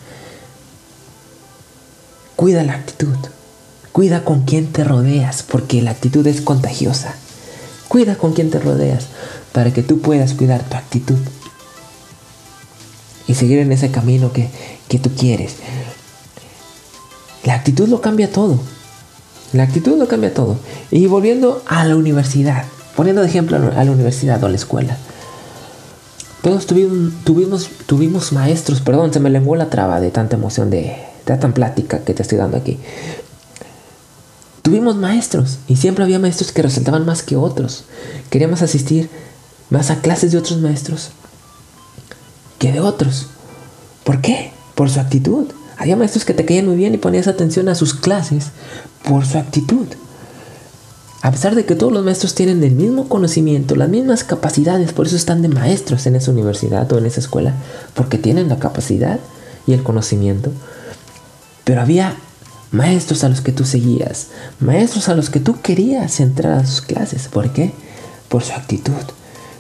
Cuida 2.36 2.64
la 2.64 2.74
actitud, 2.74 3.16
cuida 3.92 4.24
con 4.24 4.44
quién 4.44 4.68
te 4.72 4.84
rodeas, 4.84 5.44
porque 5.44 5.82
la 5.82 5.92
actitud 5.92 6.26
es 6.28 6.42
contagiosa. 6.42 7.16
Cuida 7.88 8.16
con 8.16 8.34
quién 8.34 8.50
te 8.50 8.60
rodeas 8.60 9.08
para 9.54 9.74
que 9.74 9.82
tú 9.82 10.00
puedas 10.02 10.34
cuidar 10.34 10.64
tu 10.64 10.76
actitud. 10.76 11.18
y 13.30 13.34
seguir 13.34 13.60
en 13.60 13.74
ese 13.74 13.92
camino 13.92 14.32
que, 14.32 14.50
que 14.88 15.00
tú 15.00 15.10
quieres. 15.14 15.56
La 17.44 17.56
actitud 17.56 17.90
lo 17.90 18.00
cambia 18.00 18.32
todo. 18.32 18.60
La 19.52 19.64
actitud 19.64 19.98
lo 19.98 20.08
cambia 20.08 20.34
todo. 20.34 20.58
Y 20.92 21.08
volviendo 21.08 21.62
a 21.66 21.84
la 21.84 21.98
universidad, 21.98 22.66
poniendo 22.98 23.22
de 23.22 23.28
ejemplo 23.28 23.58
a 23.58 23.84
la 23.84 23.92
universidad 23.92 24.44
o 24.44 24.48
a 24.48 24.50
la 24.50 24.56
escuela. 24.56 24.98
Todos 26.42 26.66
tuvimos, 26.66 27.70
tuvimos, 27.86 28.32
maestros, 28.32 28.82
perdón, 28.82 29.14
se 29.14 29.20
me 29.20 29.30
lenguó 29.30 29.56
la 29.56 29.70
traba 29.70 30.02
de 30.02 30.10
tanta 30.10 30.36
emoción, 30.36 30.72
de, 30.72 30.96
de 31.28 31.38
plática 31.50 32.00
que 32.00 32.16
te 32.16 32.24
estoy 32.24 32.40
dando 32.40 32.58
aquí. 32.58 32.80
Tuvimos 34.64 34.96
maestros 34.96 35.60
y 35.68 35.76
siempre 35.76 36.06
había 36.06 36.18
maestros 36.18 36.52
que 36.52 36.64
resaltaban 36.64 37.06
más 37.06 37.22
que 37.22 37.36
otros. 37.36 37.84
Queríamos 38.32 38.64
asistir 38.64 39.12
más 39.70 39.92
a 39.92 40.02
clases 40.02 40.32
de 40.32 40.40
otros 40.40 40.60
maestros 40.60 41.12
que 42.58 42.72
de 42.72 42.80
otros. 42.80 43.28
¿Por 44.04 44.22
qué? 44.22 44.52
Por 44.74 44.90
su 44.90 45.00
actitud. 45.00 45.46
Había 45.78 45.98
maestros 45.98 46.26
que 46.26 46.34
te 46.34 46.46
caían 46.46 46.66
muy 46.66 46.78
bien 46.78 46.96
y 46.96 46.98
ponías 46.98 47.28
atención 47.28 47.70
a 47.70 47.76
sus 47.76 47.94
clases 47.94 48.46
por 49.04 49.24
su 49.28 49.38
actitud. 49.38 49.86
A 51.22 51.32
pesar 51.32 51.56
de 51.56 51.66
que 51.66 51.76
todos 51.76 51.92
los 51.92 52.06
maestros 52.06 52.36
tienen 52.36 52.64
el 52.64 52.74
mismo 52.74 53.10
conocimiento, 53.10 53.76
las 53.76 53.90
mismas 53.90 54.24
capacidades, 54.24 54.94
por 54.94 55.08
eso 55.08 55.16
están 55.16 55.42
de 55.42 55.48
maestros 55.48 56.06
en 56.06 56.16
esa 56.16 56.32
universidad 56.32 56.92
o 56.94 56.98
en 57.00 57.08
esa 57.08 57.20
escuela, 57.20 57.54
porque 57.96 58.18
tienen 58.18 58.50
la 58.50 58.60
capacidad 58.60 59.20
y 59.66 59.74
el 59.74 59.82
conocimiento. 59.82 60.52
Pero 61.64 61.82
había 61.82 62.16
maestros 62.72 63.24
a 63.24 63.30
los 63.30 63.42
que 63.42 63.52
tú 63.52 63.66
seguías, 63.66 64.28
maestros 64.60 65.10
a 65.10 65.16
los 65.16 65.30
que 65.30 65.40
tú 65.40 65.60
querías 65.62 66.20
entrar 66.20 66.54
a 66.54 66.66
sus 66.66 66.82
clases. 66.82 67.28
¿Por 67.28 67.52
qué? 67.52 67.74
Por 68.30 68.44
su 68.44 68.54
actitud, 68.54 68.94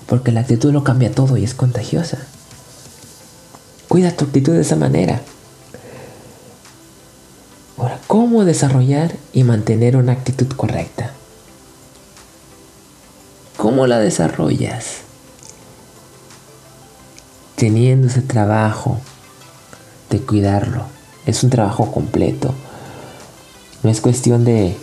porque 0.05 0.31
la 0.31 0.41
actitud 0.41 0.71
lo 0.71 0.83
cambia 0.83 1.11
todo 1.11 1.37
y 1.37 1.43
es 1.43 1.55
contagiosa. 1.55 2.19
Cuida 3.87 4.11
tu 4.11 4.25
actitud 4.25 4.53
de 4.53 4.61
esa 4.61 4.75
manera. 4.75 5.21
Ahora, 7.77 7.99
¿cómo 8.07 8.45
desarrollar 8.45 9.15
y 9.33 9.43
mantener 9.43 9.97
una 9.97 10.11
actitud 10.11 10.47
correcta? 10.47 11.16
¿Cómo 13.67 13.85
la 13.85 13.99
desarrollas? 13.99 14.99
Teniendo 17.57 18.07
ese 18.07 18.21
trabajo 18.21 19.01
de 20.09 20.21
cuidarlo. 20.21 20.83
Es 21.25 21.43
un 21.43 21.49
trabajo 21.49 21.91
completo. 21.91 22.53
No 23.83 23.89
es 23.89 23.99
cuestión 23.99 24.45
de, 24.45 24.77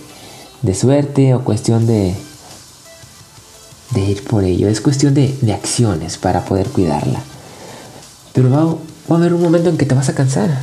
de 0.60 0.74
suerte 0.74 1.32
o 1.32 1.44
cuestión 1.44 1.86
de, 1.86 2.14
de 3.92 4.00
ir 4.02 4.22
por 4.24 4.44
ello. 4.44 4.68
Es 4.68 4.82
cuestión 4.82 5.14
de, 5.14 5.34
de 5.40 5.54
acciones 5.54 6.18
para 6.18 6.44
poder 6.44 6.68
cuidarla. 6.68 7.22
Pero 8.34 8.50
va, 8.50 8.66
va 8.66 9.16
a 9.16 9.18
haber 9.18 9.32
un 9.32 9.40
momento 9.40 9.70
en 9.70 9.78
que 9.78 9.86
te 9.86 9.94
vas 9.94 10.10
a 10.10 10.14
cansar. 10.14 10.60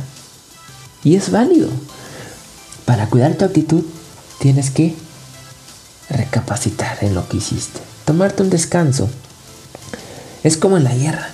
Y 1.02 1.16
es 1.16 1.32
válido. 1.32 1.70
Para 2.84 3.08
cuidar 3.08 3.34
tu 3.34 3.44
actitud 3.44 3.82
tienes 4.38 4.70
que 4.70 4.94
recapacitar 6.08 6.98
en 7.00 7.16
lo 7.16 7.28
que 7.28 7.38
hiciste. 7.38 7.91
Tomarte 8.04 8.42
un 8.42 8.50
descanso. 8.50 9.08
Es 10.42 10.56
como 10.56 10.76
en 10.76 10.84
la 10.84 10.94
guerra. 10.94 11.30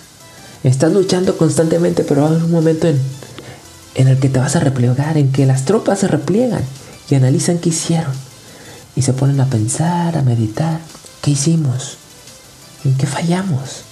Estás 0.64 0.92
luchando 0.92 1.36
constantemente, 1.36 2.04
pero 2.04 2.22
va 2.22 2.28
a 2.28 2.30
haber 2.30 2.44
un 2.44 2.50
momento 2.50 2.88
en, 2.88 2.98
el 3.94 4.18
que 4.18 4.28
te 4.28 4.38
vas 4.38 4.56
a 4.56 4.60
replegar, 4.60 5.16
en 5.16 5.32
que 5.32 5.46
las 5.46 5.64
tropas 5.64 6.00
se 6.00 6.08
repliegan 6.08 6.62
y 7.10 7.14
analizan 7.14 7.58
qué 7.58 7.70
hicieron. 7.70 8.12
Y 8.96 9.02
se 9.02 9.12
ponen 9.12 9.40
a 9.40 9.46
pensar, 9.46 10.16
a 10.18 10.22
meditar. 10.22 10.80
¿Qué 11.22 11.32
hicimos? 11.32 11.96
¿En 12.84 12.96
qué 12.96 13.06
fallamos? 13.06 13.82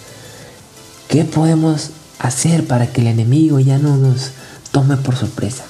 ¿Qué 1.09 1.25
podemos 1.25 1.91
hacer 2.19 2.67
para 2.67 2.87
que 2.89 3.01
el 3.01 3.09
enemigo 3.09 3.61
ya 3.61 3.79
no 3.79 3.97
nos 3.97 4.31
tome 4.71 4.97
por 4.97 5.17
sorpresa. 5.17 5.65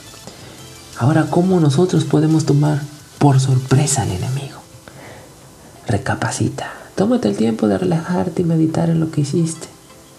Ahora, 0.99 1.27
¿cómo 1.31 1.61
nosotros 1.61 2.05
podemos 2.05 2.47
tomar 2.47 2.81
por 3.19 3.41
sorpresa 3.41 4.03
al 4.03 4.11
enemigo? 4.11 4.59
Recapacita. 5.87 6.73
Tómate 6.97 7.29
el 7.29 7.37
tiempo 7.37 7.69
de 7.69 7.77
relajarte 7.77 8.43
y 8.43 8.45
meditar 8.47 8.89
en 8.89 9.01
lo 9.01 9.11
que 9.11 9.21
hiciste 9.21 9.69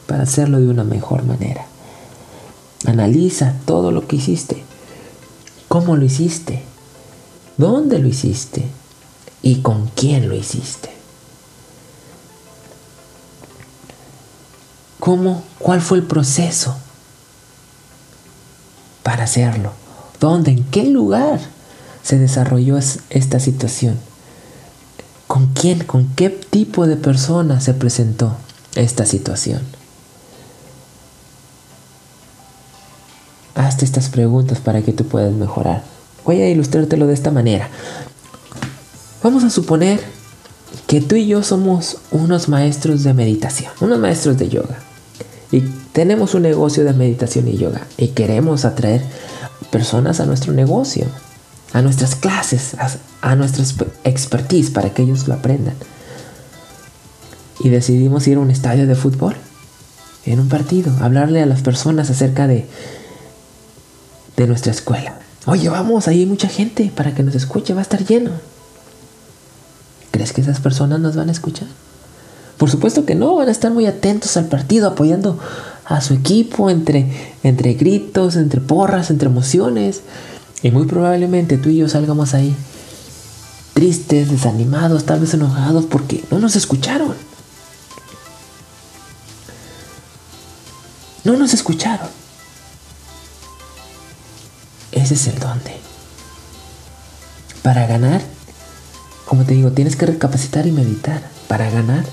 para 0.06 0.24
hacerlo 0.24 0.60
de 0.60 0.70
una 0.70 0.84
mejor 0.84 1.24
manera. 1.24 1.66
Analiza 2.86 3.56
todo 3.66 3.92
lo 3.92 4.08
que 4.08 4.18
hiciste. 4.18 4.64
¿Cómo 5.68 5.98
lo 5.98 6.06
hiciste? 6.06 6.64
¿Dónde 7.58 7.98
lo 7.98 8.08
hiciste? 8.08 8.64
¿Y 9.42 9.62
con 9.62 9.88
quién 9.96 10.30
lo 10.30 10.36
hiciste? 10.36 10.92
¿Cómo? 15.00 15.44
¿Cuál 15.58 15.82
fue 15.82 15.98
el 15.98 16.04
proceso 16.04 16.78
para 19.02 19.24
hacerlo? 19.24 19.72
¿Dónde? 20.20 20.52
¿En 20.52 20.64
qué 20.66 20.84
lugar 20.86 21.40
se 22.04 22.20
desarrolló 22.20 22.78
esta 22.78 23.40
situación? 23.40 23.98
¿Con 25.38 25.54
quién? 25.54 25.84
¿Con 25.84 26.08
qué 26.16 26.32
tipo 26.32 26.88
de 26.88 26.96
persona 26.96 27.62
se 27.62 27.76
presentó 27.76 28.36
esta 28.74 29.06
situación? 29.06 29.62
Hazte 33.54 33.86
estas 33.86 34.10
preguntas 34.10 34.58
para 34.58 34.82
que 34.82 34.94
tú 34.94 35.06
puedas 35.06 35.32
mejorar. 35.34 35.84
Voy 36.26 36.42
a 36.42 36.50
ilustrártelo 36.50 37.06
de 37.06 37.14
esta 37.14 37.30
manera. 37.30 37.70
Vamos 39.22 39.44
a 39.44 39.52
suponer 39.52 40.00
que 40.88 41.02
tú 41.02 41.16
y 41.16 41.28
yo 41.28 41.44
somos 41.44 41.98
unos 42.10 42.50
maestros 42.50 43.04
de 43.04 43.14
meditación, 43.14 43.72
unos 43.80 44.00
maestros 44.00 44.40
de 44.40 44.50
yoga 44.50 44.80
y 45.52 45.62
tenemos 45.92 46.34
un 46.34 46.42
negocio 46.42 46.84
de 46.84 46.94
meditación 46.94 47.48
y 47.48 47.58
yoga 47.58 47.86
y 47.96 48.08
queremos 48.08 48.66
atraer 48.66 49.04
personas 49.70 50.20
a 50.20 50.26
nuestro 50.26 50.52
negocio, 50.54 51.06
a 51.74 51.82
nuestras 51.82 52.16
clases, 52.16 52.76
a, 53.22 53.36
nuestra 53.36 53.64
expertise 54.04 54.72
para 54.72 54.92
que 54.92 55.04
ellos 55.04 55.28
lo 55.28 55.34
aprendan. 55.34 55.76
Y 57.60 57.70
decidimos 57.70 58.28
ir 58.28 58.38
a 58.38 58.42
un 58.42 58.52
estadio 58.52 58.88
de 58.88 58.96
fútbol, 58.96 59.36
en 60.26 60.40
un 60.40 60.50
partido, 60.50 60.92
hablarle 61.02 61.42
a 61.42 61.46
las 61.46 61.62
personas 61.62 62.10
acerca 62.10 62.48
de, 62.48 62.66
de 64.36 64.48
nuestra 64.48 64.72
escuela. 64.72 65.20
Oye, 65.46 65.70
vamos, 65.70 66.08
ahí 66.08 66.20
hay 66.20 66.26
mucha 66.26 66.50
gente 66.50 66.92
para 66.94 67.16
que 67.16 67.24
nos 67.24 67.36
escuche, 67.36 67.74
va 67.74 67.80
a 67.80 67.84
estar 67.84 68.06
lleno. 68.06 68.32
¿Crees 70.12 70.34
que 70.34 70.42
esas 70.42 70.60
personas 70.60 71.00
nos 71.00 71.16
van 71.16 71.30
a 71.30 71.32
escuchar? 71.32 71.68
Por 72.58 72.70
supuesto 72.70 73.06
que 73.06 73.16
no, 73.16 73.36
van 73.36 73.50
a 73.50 73.52
estar 73.52 73.72
muy 73.72 73.86
atentos 73.86 74.36
al 74.36 74.46
partido, 74.46 74.88
apoyando 74.88 75.40
a 75.86 76.02
su 76.02 76.16
equipo 76.16 76.70
entre, 76.70 77.36
entre 77.44 77.76
gritos, 77.76 78.36
entre 78.36 78.60
porras, 78.60 79.10
entre 79.10 79.30
emociones. 79.30 80.02
Y 80.64 80.72
muy 80.72 80.86
probablemente 80.86 81.58
tú 81.58 81.70
y 81.70 81.78
yo 81.78 81.90
salgamos 81.90 82.34
ahí 82.34 82.56
tristes, 83.74 84.32
desanimados, 84.32 85.06
tal 85.06 85.20
vez 85.20 85.36
enojados 85.36 85.86
porque 85.86 86.24
no 86.32 86.40
nos 86.40 86.56
escucharon. 86.56 87.14
No 91.24 91.38
nos 91.38 91.54
escucharon. 91.54 92.08
Ese 94.92 95.14
es 95.14 95.28
el 95.28 95.38
donde. 95.38 95.78
Para 97.62 97.86
ganar, 97.86 98.24
como 99.26 99.44
te 99.44 99.54
digo, 99.54 99.72
tienes 99.74 99.96
que 99.96 100.08
recapacitar 100.08 100.66
y 100.66 100.72
meditar. 100.72 101.30
Para 101.48 101.70
ganar, 101.70 102.04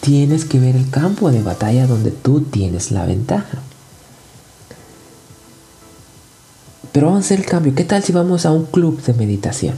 tienes 0.00 0.46
que 0.46 0.58
ver 0.60 0.76
el 0.76 0.88
campo 0.88 1.30
de 1.30 1.42
batalla 1.42 1.86
donde 1.86 2.10
tú 2.10 2.40
tienes 2.40 2.90
la 2.90 3.04
ventaja. 3.04 3.58
Pero 6.94 7.08
vamos 7.08 7.24
a 7.24 7.26
hacer 7.26 7.40
el 7.40 7.46
cambio. 7.46 7.74
¿Qué 7.74 7.82
tal 7.82 8.04
si 8.04 8.12
vamos 8.12 8.46
a 8.46 8.52
un 8.52 8.66
club 8.66 9.02
de 9.02 9.14
meditación? 9.14 9.74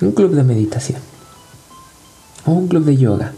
Un 0.00 0.10
club 0.10 0.34
de 0.34 0.42
meditación. 0.42 0.98
O 2.44 2.50
un 2.50 2.66
club 2.66 2.84
de 2.84 2.96
yoga. 2.96 3.32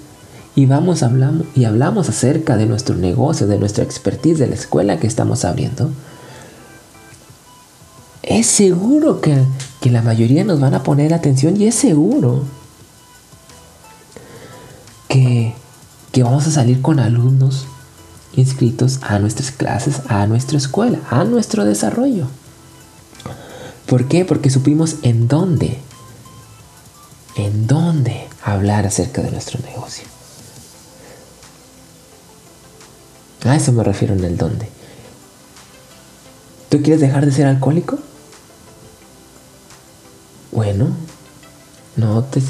Y 0.55 0.65
vamos 0.65 1.03
hablamos, 1.03 1.47
y 1.55 1.67
hablamos 1.67 2.09
acerca 2.09 2.57
de 2.57 2.65
nuestro 2.65 2.97
negocio, 2.97 3.47
de 3.47 3.59
nuestra 3.59 3.85
expertise, 3.85 4.39
de 4.39 4.47
la 4.47 4.55
escuela 4.55 4.99
que 4.99 5.07
estamos 5.07 5.45
abriendo. 5.45 5.91
Es 8.23 8.47
seguro 8.47 9.21
que, 9.21 9.45
que 9.83 9.91
la 9.91 10.01
mayoría 10.01 10.45
nos 10.45 10.59
van 10.59 10.73
a 10.73 10.83
poner 10.83 11.13
atención 11.13 11.61
y 11.61 11.67
es 11.67 11.75
seguro 11.75 12.45
que, 15.13 15.55
vamos 16.23 16.47
a 16.47 16.51
salir 16.51 16.81
con 16.81 16.99
alumnos 16.99 17.67
inscritos 18.35 18.99
a 19.03 19.19
nuestras 19.19 19.51
clases, 19.51 20.01
a 20.09 20.27
nuestra 20.27 20.59
escuela, 20.59 20.99
a 21.11 21.25
nuestro 21.25 21.65
desarrollo. 21.65 22.27
¿Por 23.87 24.09
qué? 24.09 24.25
Porque 24.25 24.51
supimos 24.51 24.97
en 25.03 25.29
dónde, 25.29 25.79
en 27.37 27.67
dónde 27.67 28.29
hablar 28.43 28.87
acerca 28.87 29.23
de 29.23 29.31
nuestro 29.31 29.61
negocio. 29.61 30.05
A 33.45 33.57
eso 33.57 33.73
me 33.73 33.83
refiero 33.83 34.15
en 34.15 34.25
el 34.25 34.37
dónde. 34.37 34.69
¿Tú 36.69 36.81
quieres 36.81 37.01
dejar 37.01 37.27
de 37.27 37.33
ser 37.33 37.47
alcohólico? 37.47 37.99
Bueno, 40.53 40.89
no 41.97 42.25
te, 42.25 42.41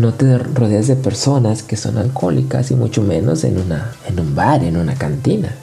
no 0.00 0.14
te 0.14 0.38
rodeas 0.38 0.86
de 0.86 0.96
personas 0.96 1.62
que 1.62 1.76
son 1.76 1.98
alcohólicas 1.98 2.70
y 2.70 2.74
mucho 2.74 3.02
menos 3.02 3.44
en, 3.44 3.58
una, 3.58 3.92
en 4.06 4.18
un 4.18 4.34
bar, 4.34 4.64
en 4.64 4.76
una 4.76 4.94
cantina. 4.94 5.54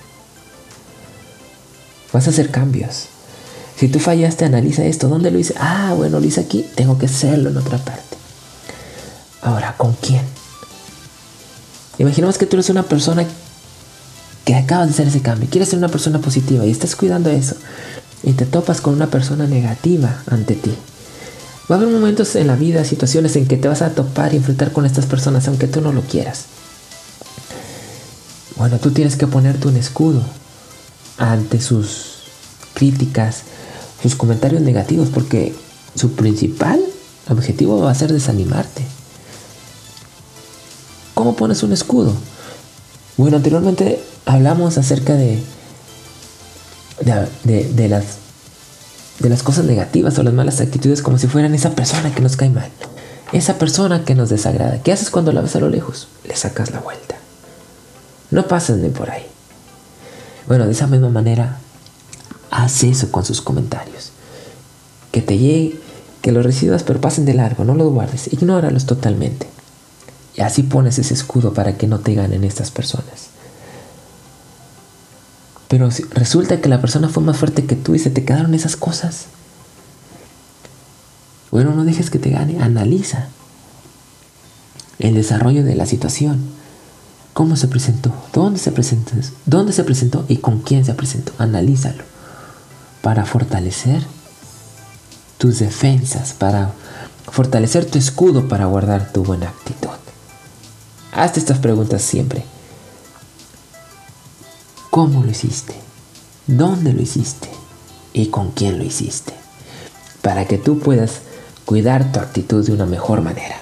Vas 2.14 2.28
a 2.28 2.30
hacer 2.30 2.52
cambios. 2.52 3.08
Si 3.78 3.88
tú 3.90 4.00
fallaste, 4.00 4.46
analiza 4.46 4.86
esto. 4.86 5.08
¿Dónde 5.08 5.32
lo 5.32 5.40
hice? 5.40 5.54
Ah, 5.60 5.94
bueno, 5.96 6.20
lo 6.20 6.26
hice 6.26 6.42
aquí. 6.42 6.66
Tengo 6.76 6.98
que 6.98 7.08
hacerlo 7.08 7.50
en 7.50 7.58
otra 7.58 7.78
parte. 7.78 8.18
Ahora, 9.42 9.76
¿con 9.78 9.94
quién? 9.94 10.22
Imaginemos 12.00 12.38
que 12.38 12.46
tú 12.46 12.56
eres 12.56 12.70
una 12.70 12.84
persona 12.84 13.26
que 14.46 14.56
acabas 14.56 14.88
de 14.88 14.94
hacer 14.94 15.08
ese 15.08 15.22
cambio. 15.22 15.50
Quieres 15.50 15.70
ser 15.70 15.80
una 15.80 15.90
persona 15.90 16.20
positiva 16.20 16.66
y 16.66 16.72
estás 16.72 16.96
cuidando 16.96 17.30
eso. 17.30 17.56
Y 18.24 18.34
te 18.34 18.46
topas 18.46 18.82
con 18.82 18.94
una 18.94 19.08
persona 19.08 19.46
negativa 19.46 20.24
ante 20.28 20.56
ti. 20.56 20.74
Va 21.70 21.76
a 21.76 21.80
haber 21.80 21.94
momentos 21.94 22.36
en 22.36 22.48
la 22.48 22.56
vida, 22.56 22.86
situaciones 22.86 23.36
en 23.36 23.46
que 23.46 23.58
te 23.58 23.68
vas 23.68 23.82
a 23.82 23.94
topar 23.94 24.34
y 24.34 24.38
enfrentar 24.38 24.72
con 24.72 24.86
estas 24.86 25.06
personas 25.06 25.48
aunque 25.48 25.68
tú 25.68 25.82
no 25.82 25.92
lo 25.92 26.02
quieras. 26.02 26.46
Bueno, 28.56 28.80
tú 28.80 28.92
tienes 28.92 29.18
que 29.18 29.28
ponerte 29.28 29.68
un 29.68 29.76
escudo 29.76 30.22
ante 31.18 31.60
sus 31.60 32.24
críticas, 32.74 33.42
sus 34.02 34.16
comentarios 34.16 34.62
negativos, 34.62 35.10
porque 35.14 35.54
su 35.96 36.14
principal 36.14 36.80
objetivo 37.30 37.80
va 37.82 37.92
a 37.92 37.96
ser 37.96 38.14
desanimarte. 38.14 38.84
¿Cómo 41.14 41.36
pones 41.36 41.64
un 41.64 41.74
escudo? 41.74 42.14
Bueno, 43.18 43.38
anteriormente 43.38 44.02
hablamos 44.26 44.78
acerca 44.78 45.14
de, 45.16 45.42
de, 47.44 47.64
de 47.74 47.90
las 47.90 48.06
de 49.20 49.30
las 49.30 49.44
cosas 49.44 49.66
negativas 49.66 50.18
o 50.20 50.24
las 50.24 50.34
malas 50.34 50.62
actitudes 50.62 51.02
como 51.02 51.18
si 51.18 51.28
fueran 51.28 51.56
esa 51.56 51.72
persona 51.72 52.14
que 52.14 52.22
nos 52.22 52.36
cae 52.38 52.50
mal, 52.50 52.70
esa 53.32 53.58
persona 53.58 54.06
que 54.06 54.16
nos 54.16 54.30
desagrada. 54.30 54.82
¿Qué 54.84 54.92
haces 54.92 55.10
cuando 55.10 55.32
la 55.32 55.42
ves 55.42 55.56
a 55.56 55.60
lo 55.60 55.70
lejos? 55.70 56.08
Le 56.28 56.36
sacas 56.36 56.72
la 56.72 56.80
vuelta. 56.80 57.16
No 58.30 58.48
pases 58.48 58.78
ni 58.78 58.90
por 58.90 59.10
ahí. 59.10 59.26
Bueno, 60.48 60.66
de 60.66 60.72
esa 60.72 60.88
misma 60.88 61.10
manera, 61.10 61.60
haz 62.52 62.84
eso 62.84 63.12
con 63.12 63.26
sus 63.26 63.42
comentarios. 63.42 64.12
Que 65.12 65.22
te 65.22 65.38
llegue, 65.38 65.80
que 66.22 66.32
los 66.32 66.46
recibas, 66.46 66.84
pero 66.84 67.02
pasen 67.02 67.26
de 67.26 67.34
largo, 67.34 67.64
no 67.64 67.76
los 67.76 67.92
guardes, 67.92 68.32
ignóralos 68.32 68.86
totalmente. 68.86 69.48
Y 70.36 70.42
así 70.42 70.64
pones 70.64 71.00
ese 71.00 71.14
escudo 71.14 71.54
para 71.54 71.78
que 71.78 71.88
no 71.88 72.00
te 72.00 72.14
ganen 72.14 72.44
estas 72.44 72.70
personas. 72.70 73.27
Pero 75.68 75.90
resulta 76.12 76.62
que 76.62 76.70
la 76.70 76.82
persona 76.82 77.10
fue 77.10 77.24
más 77.24 77.38
fuerte 77.38 77.66
que 77.66 77.76
tú 77.76 77.96
y 77.96 78.00
se 78.00 78.10
te 78.10 78.24
quedaron 78.24 78.54
esas 78.54 78.76
cosas. 78.76 79.26
Bueno, 81.52 81.74
no 81.74 81.84
dejes 81.86 82.10
que 82.10 82.20
te 82.20 82.30
gane, 82.30 82.62
analiza 82.62 83.28
el 85.00 85.16
desarrollo 85.16 85.64
de 85.64 85.76
la 85.76 85.86
situación. 85.86 86.40
¿Cómo 87.34 87.56
se 87.56 87.68
presentó? 87.68 88.12
¿Dónde 88.34 88.60
se 88.60 88.72
presentó? 88.72 89.14
¿Dónde 89.46 89.74
se 89.74 89.84
presentó 89.84 90.26
y 90.28 90.38
con 90.38 90.60
quién 90.62 90.86
se 90.86 90.94
presentó? 90.94 91.34
Analízalo 91.38 92.04
para 93.02 93.26
fortalecer 93.26 94.02
tus 95.38 95.60
defensas, 95.60 96.34
para 96.34 96.72
fortalecer 97.32 97.86
tu 97.86 97.98
escudo 97.98 98.48
para 98.48 98.66
guardar 98.66 99.12
tu 99.12 99.24
buena 99.24 99.50
actitud. 99.50 99.90
Hazte 101.12 101.40
estas 101.40 101.60
preguntas 101.60 102.02
siempre. 102.02 102.44
¿Cómo 104.98 105.22
lo 105.22 105.30
hiciste? 105.30 105.76
¿Dónde 106.48 106.92
lo 106.92 107.04
hiciste? 107.04 107.50
¿Y 108.14 108.30
con 108.30 108.50
quién 108.50 108.80
lo 108.80 108.84
hiciste? 108.84 109.32
Para 110.24 110.48
que 110.48 110.58
tú 110.58 110.80
puedas 110.80 111.20
cuidar 111.66 112.12
tu 112.12 112.20
actitud 112.20 112.66
de 112.66 112.74
una 112.74 112.88
mejor 112.88 113.22
manera. 113.22 113.58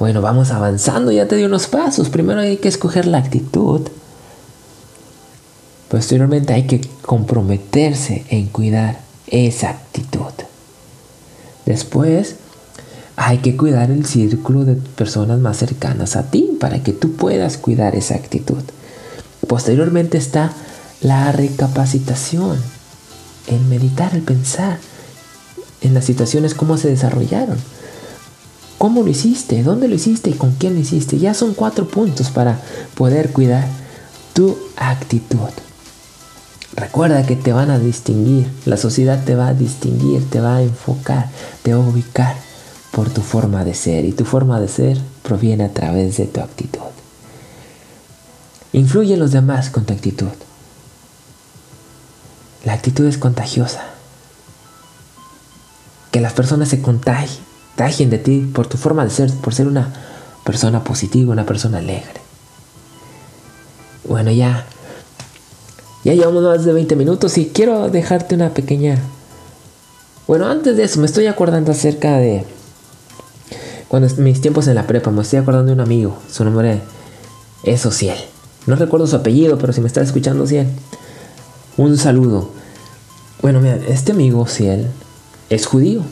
Bueno, 0.00 0.20
vamos 0.20 0.50
avanzando, 0.50 1.12
ya 1.12 1.28
te 1.28 1.36
di 1.36 1.44
unos 1.44 1.68
pasos. 1.68 2.08
Primero 2.08 2.40
hay 2.40 2.56
que 2.56 2.66
escoger 2.66 3.06
la 3.06 3.18
actitud. 3.18 3.82
Posteriormente 5.88 6.54
hay 6.54 6.66
que 6.66 6.80
comprometerse 7.02 8.24
en 8.28 8.48
cuidar 8.48 8.98
esa 9.28 9.70
actitud. 9.70 10.32
Después 11.64 12.34
hay 13.20 13.38
que 13.38 13.56
cuidar 13.56 13.90
el 13.90 14.06
círculo 14.06 14.64
de 14.64 14.76
personas 14.76 15.40
más 15.40 15.56
cercanas 15.56 16.14
a 16.14 16.30
ti 16.30 16.56
para 16.60 16.84
que 16.84 16.92
tú 16.92 17.14
puedas 17.14 17.58
cuidar 17.58 17.96
esa 17.96 18.14
actitud. 18.14 18.62
Posteriormente 19.48 20.16
está 20.16 20.52
la 21.00 21.32
recapacitación, 21.32 22.56
el 23.48 23.60
meditar, 23.62 24.14
el 24.14 24.22
pensar 24.22 24.78
en 25.80 25.94
las 25.94 26.04
situaciones, 26.04 26.54
cómo 26.54 26.76
se 26.76 26.90
desarrollaron. 26.90 27.58
¿Cómo 28.78 29.02
lo 29.02 29.10
hiciste? 29.10 29.64
¿Dónde 29.64 29.88
lo 29.88 29.96
hiciste? 29.96 30.30
¿Y 30.30 30.34
con 30.34 30.52
quién 30.52 30.74
lo 30.74 30.80
hiciste? 30.80 31.18
Ya 31.18 31.34
son 31.34 31.54
cuatro 31.54 31.88
puntos 31.88 32.30
para 32.30 32.60
poder 32.94 33.32
cuidar 33.32 33.66
tu 34.32 34.56
actitud. 34.76 35.50
Recuerda 36.76 37.26
que 37.26 37.34
te 37.34 37.52
van 37.52 37.72
a 37.72 37.80
distinguir, 37.80 38.48
la 38.64 38.76
sociedad 38.76 39.24
te 39.24 39.34
va 39.34 39.48
a 39.48 39.54
distinguir, 39.54 40.30
te 40.30 40.38
va 40.40 40.58
a 40.58 40.62
enfocar, 40.62 41.28
te 41.64 41.74
va 41.74 41.84
a 41.84 41.88
ubicar 41.88 42.47
por 42.92 43.10
tu 43.10 43.22
forma 43.22 43.64
de 43.64 43.74
ser 43.74 44.04
y 44.04 44.12
tu 44.12 44.24
forma 44.24 44.60
de 44.60 44.68
ser 44.68 44.98
proviene 45.22 45.64
a 45.64 45.72
través 45.72 46.16
de 46.16 46.26
tu 46.26 46.40
actitud. 46.40 46.80
Influye 48.72 49.14
en 49.14 49.20
los 49.20 49.32
demás 49.32 49.70
con 49.70 49.84
tu 49.84 49.92
actitud. 49.92 50.28
La 52.64 52.72
actitud 52.74 53.06
es 53.06 53.18
contagiosa. 53.18 53.84
Que 56.10 56.20
las 56.20 56.32
personas 56.32 56.68
se 56.68 56.82
contagien, 56.82 58.10
de 58.10 58.18
ti 58.18 58.50
por 58.52 58.66
tu 58.66 58.76
forma 58.76 59.04
de 59.04 59.10
ser, 59.10 59.32
por 59.34 59.54
ser 59.54 59.66
una 59.68 59.92
persona 60.44 60.82
positiva, 60.82 61.32
una 61.32 61.46
persona 61.46 61.78
alegre. 61.78 62.20
Bueno, 64.06 64.30
ya 64.30 64.66
ya 66.04 66.14
llevamos 66.14 66.42
más 66.42 66.64
de 66.64 66.72
20 66.72 66.96
minutos 66.96 67.36
y 67.38 67.46
quiero 67.46 67.90
dejarte 67.90 68.34
una 68.34 68.50
pequeña 68.50 68.98
bueno, 70.28 70.46
antes 70.46 70.76
de 70.76 70.84
eso 70.84 71.00
me 71.00 71.06
estoy 71.06 71.26
acordando 71.26 71.72
acerca 71.72 72.18
de 72.18 72.44
cuando 73.88 74.14
mis 74.16 74.40
tiempos 74.40 74.68
en 74.68 74.74
la 74.74 74.86
prepa, 74.86 75.10
me 75.10 75.22
estoy 75.22 75.38
acordando 75.38 75.68
de 75.68 75.72
un 75.72 75.80
amigo. 75.80 76.18
Su 76.30 76.44
nombre 76.44 76.82
es 77.62 77.86
Ociel. 77.86 78.18
No 78.66 78.76
recuerdo 78.76 79.06
su 79.06 79.16
apellido, 79.16 79.56
pero 79.56 79.72
si 79.72 79.80
me 79.80 79.86
está 79.86 80.02
escuchando, 80.02 80.44
Ociel, 80.44 80.68
un 81.78 81.96
saludo. 81.96 82.50
Bueno, 83.40 83.60
mira, 83.60 83.76
este 83.88 84.12
amigo 84.12 84.42
Ociel 84.42 84.88
es 85.48 85.66
judío. 85.66 86.02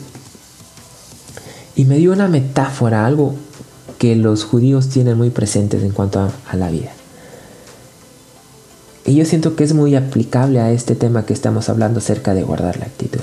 Y 1.75 1.85
me 1.85 1.99
dio 1.99 2.13
una 2.13 2.29
metáfora, 2.29 3.05
algo 3.05 3.35
que 3.99 4.17
los 4.17 4.45
judíos 4.45 4.89
tienen 4.89 5.19
muy 5.19 5.29
presentes 5.29 5.83
en 5.83 5.91
cuanto 5.91 6.21
a, 6.21 6.31
a 6.49 6.57
la 6.57 6.71
vida. 6.71 6.93
Y 9.05 9.15
yo 9.17 9.27
siento 9.27 9.55
que 9.55 9.65
es 9.65 9.75
muy 9.75 9.95
aplicable 9.95 10.61
a 10.61 10.73
este 10.73 10.95
tema 10.95 11.27
que 11.27 11.35
estamos 11.35 11.69
hablando 11.69 11.99
acerca 11.99 12.33
de 12.33 12.43
guardar 12.43 12.79
la 12.79 12.87
actitud 12.87 13.21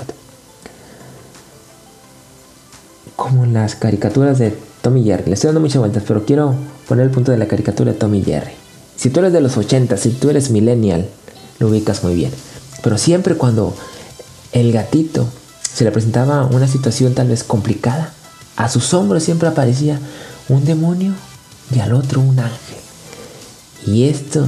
como 3.24 3.44
en 3.44 3.54
las 3.54 3.74
caricaturas 3.74 4.38
de 4.38 4.54
Tommy 4.82 5.02
Jerry. 5.02 5.24
Le 5.24 5.32
estoy 5.32 5.48
dando 5.48 5.62
muchas 5.62 5.78
vueltas, 5.78 6.02
pero 6.06 6.26
quiero 6.26 6.54
poner 6.86 7.06
el 7.06 7.10
punto 7.10 7.32
de 7.32 7.38
la 7.38 7.48
caricatura 7.48 7.92
de 7.92 7.98
Tommy 7.98 8.22
Jerry. 8.22 8.52
Si 8.96 9.08
tú 9.08 9.20
eres 9.20 9.32
de 9.32 9.40
los 9.40 9.56
80, 9.56 9.96
si 9.96 10.10
tú 10.10 10.28
eres 10.28 10.50
millennial, 10.50 11.08
lo 11.58 11.68
ubicas 11.68 12.04
muy 12.04 12.14
bien. 12.14 12.30
Pero 12.82 12.98
siempre 12.98 13.36
cuando 13.36 13.74
el 14.52 14.72
gatito 14.72 15.26
se 15.62 15.84
le 15.84 15.90
presentaba 15.90 16.44
una 16.44 16.68
situación 16.68 17.14
tal 17.14 17.28
vez 17.28 17.44
complicada, 17.44 18.12
a 18.56 18.68
sus 18.68 18.92
hombros 18.92 19.22
siempre 19.22 19.48
aparecía 19.48 19.98
un 20.50 20.66
demonio 20.66 21.14
y 21.74 21.80
al 21.80 21.94
otro 21.94 22.20
un 22.20 22.38
ángel. 22.38 22.76
Y 23.86 24.04
esto, 24.04 24.46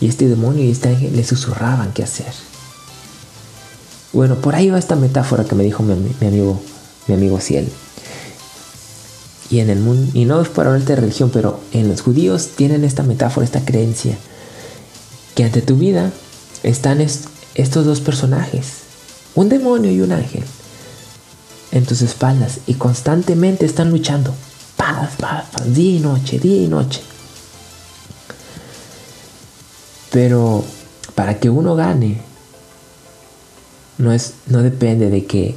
y 0.00 0.06
este 0.06 0.28
demonio 0.28 0.62
y 0.62 0.70
este 0.70 0.90
ángel 0.90 1.16
le 1.16 1.24
susurraban 1.24 1.92
qué 1.92 2.04
hacer. 2.04 2.32
Bueno, 4.12 4.36
por 4.36 4.54
ahí 4.54 4.70
va 4.70 4.78
esta 4.78 4.94
metáfora 4.94 5.42
que 5.42 5.56
me 5.56 5.64
dijo 5.64 5.82
mi, 5.82 5.96
mi 6.20 6.26
amigo, 6.28 6.62
mi 7.08 7.14
amigo 7.14 7.40
Ciel 7.40 7.68
y 9.52 9.60
en 9.60 9.68
el 9.68 9.80
mundo, 9.80 10.10
y 10.14 10.24
no 10.24 10.40
es 10.40 10.48
para 10.48 10.70
hablarte 10.70 10.94
de 10.94 11.02
religión, 11.02 11.28
pero 11.30 11.60
en 11.72 11.86
los 11.86 12.00
judíos 12.00 12.48
tienen 12.56 12.84
esta 12.84 13.02
metáfora, 13.02 13.44
esta 13.44 13.62
creencia, 13.62 14.16
que 15.34 15.44
ante 15.44 15.60
tu 15.60 15.76
vida 15.76 16.10
están 16.62 17.02
estos 17.02 17.84
dos 17.84 18.00
personajes, 18.00 18.68
un 19.34 19.50
demonio 19.50 19.92
y 19.92 20.00
un 20.00 20.12
ángel, 20.12 20.42
en 21.70 21.84
tus 21.84 22.00
espaldas 22.00 22.60
y 22.66 22.74
constantemente 22.74 23.66
están 23.66 23.90
luchando, 23.90 24.32
día 25.66 25.96
y 25.96 26.00
noche, 26.00 26.38
día 26.38 26.62
y 26.62 26.68
noche. 26.68 27.02
Pero 30.10 30.64
para 31.14 31.38
que 31.38 31.50
uno 31.50 31.76
gane, 31.76 32.22
no, 33.98 34.12
es, 34.12 34.32
no 34.46 34.62
depende 34.62 35.10
de 35.10 35.26
que 35.26 35.54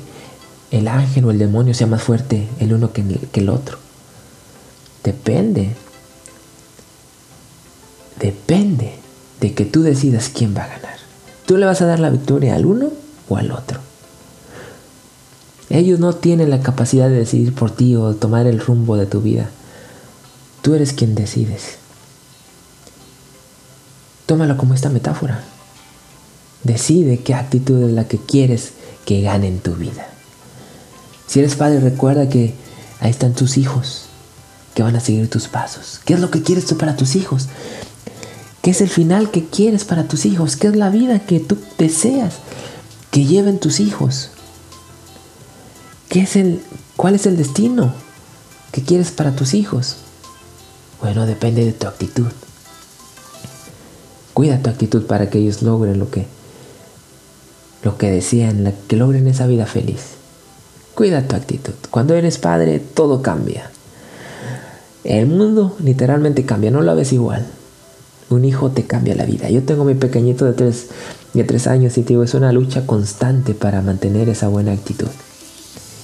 el 0.71 0.89
ángel 0.89 1.23
o 1.23 1.31
el 1.31 1.39
demonio 1.39 1.73
sea 1.73 1.88
más 1.88 2.03
fuerte 2.03 2.49
el 2.60 2.73
uno 2.73 2.91
que 2.91 3.39
el 3.39 3.47
otro. 3.47 3.85
Depende. 5.06 5.70
Depende 8.20 8.96
de 9.39 9.54
que 9.54 9.63
tú 9.63 9.84
decidas 9.84 10.32
quién 10.34 10.58
va 10.58 10.63
a 10.63 10.68
ganar. 10.68 10.96
¿Tú 11.46 11.58
le 11.58 11.68
vas 11.68 11.80
a 11.82 11.86
dar 11.86 12.00
la 12.00 12.10
victoria 12.10 12.56
al 12.56 12.65
uno 12.65 12.89
o 13.30 13.38
al 13.38 13.52
otro? 13.52 13.80
Ellos 15.70 16.00
no 16.00 16.13
tienen 16.13 16.50
la 16.50 16.62
capacidad 16.62 17.08
de 17.08 17.18
decidir 17.18 17.54
por 17.54 17.70
ti 17.70 17.96
o 17.96 18.15
tomar 18.15 18.48
el 18.48 18.60
rumbo 18.60 18.98
de 18.98 19.06
tu 19.06 19.22
vida. 19.22 19.52
Tú 20.63 20.74
eres 20.74 20.94
quien 20.94 21.13
decides. 21.13 21.78
Tómalo 24.26 24.58
como 24.58 24.74
esta 24.74 24.89
metáfora. 24.89 25.44
Decide 26.63 27.20
qué 27.20 27.36
actitud 27.36 27.84
es 27.84 27.91
la 27.91 28.08
que 28.08 28.18
quieres 28.18 28.72
que 29.06 29.22
gane 29.22 29.48
en 29.48 29.60
tu 29.60 29.76
vida. 29.76 30.08
Si 31.28 31.39
eres 31.39 31.56
padre, 31.56 31.80
recuerda 31.80 32.28
que 32.28 32.56
ahí 33.02 33.12
están 33.12 33.36
tus 33.36 33.60
hijos 33.60 34.06
que 34.75 34.83
van 34.83 34.95
a 34.95 34.99
seguir 34.99 35.29
tus 35.29 35.47
pasos. 35.47 36.01
¿Qué 36.05 36.13
es 36.13 36.19
lo 36.19 36.29
que 36.29 36.43
quieres 36.43 36.65
tú 36.65 36.77
para 36.77 36.95
tus 36.95 37.15
hijos? 37.15 37.47
¿Qué 38.61 38.71
es 38.71 38.81
el 38.81 38.89
final 38.89 39.31
que 39.31 39.45
quieres 39.45 39.85
para 39.85 40.03
tus 40.03 40.25
hijos? 40.25 40.57
¿Qué 40.57 40.67
es 40.67 40.75
la 40.75 40.89
vida 40.89 41.19
que 41.19 41.39
tú 41.39 41.57
deseas 41.77 42.35
que 43.09 43.25
lleven 43.25 43.59
tus 43.59 43.79
hijos? 43.79 44.31
¿Qué 46.09 46.21
es 46.21 46.35
el, 46.35 46.61
¿Cuál 46.97 47.15
es 47.15 47.25
el 47.25 47.38
destino 47.38 47.93
que 48.71 48.83
quieres 48.83 49.11
para 49.11 49.35
tus 49.35 49.53
hijos? 49.53 49.95
Bueno, 51.01 51.25
depende 51.25 51.63
de 51.63 51.71
tu 51.71 51.88
actitud. 51.88 52.27
Cuida 54.33 54.61
tu 54.61 54.69
actitud 54.69 55.05
para 55.05 55.29
que 55.29 55.38
ellos 55.38 55.61
logren 55.61 55.99
lo 55.99 56.11
que, 56.11 56.27
lo 57.81 57.97
que 57.97 58.11
desean, 58.11 58.73
que 58.89 58.97
logren 58.97 59.27
esa 59.27 59.47
vida 59.47 59.65
feliz. 59.65 60.01
Cuida 60.95 61.25
tu 61.25 61.38
actitud. 61.38 61.73
Cuando 61.91 62.15
eres 62.15 62.38
padre, 62.38 62.79
todo 62.79 63.21
cambia. 63.21 63.71
El 65.06 65.28
mundo 65.28 65.76
literalmente 65.84 66.46
cambia, 66.46 66.72
no 66.72 66.82
lo 66.82 66.96
ves 66.96 67.13
igual. 67.13 67.46
Un 68.32 68.44
hijo 68.44 68.72
te 68.72 68.86
cambia 68.86 69.13
la 69.13 69.26
vida. 69.26 69.50
Yo 69.52 69.62
tengo 69.63 69.86
mi 69.86 69.94
pequeñito 69.94 70.46
de 70.46 70.54
tres, 70.54 70.88
de 71.34 71.44
tres 71.44 71.68
años 71.68 71.96
y 72.00 72.02
te 72.02 72.10
digo, 72.10 72.24
es 72.24 72.34
una 72.34 72.52
lucha 72.52 72.88
constante 72.88 73.54
para 73.54 73.84
mantener 73.84 74.30
esa 74.30 74.48
buena 74.48 74.72
actitud. 74.72 75.08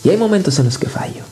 Y 0.04 0.10
hay 0.10 0.18
momentos 0.18 0.60
en 0.60 0.66
los 0.66 0.78
que 0.78 0.88
fallo. 0.88 1.24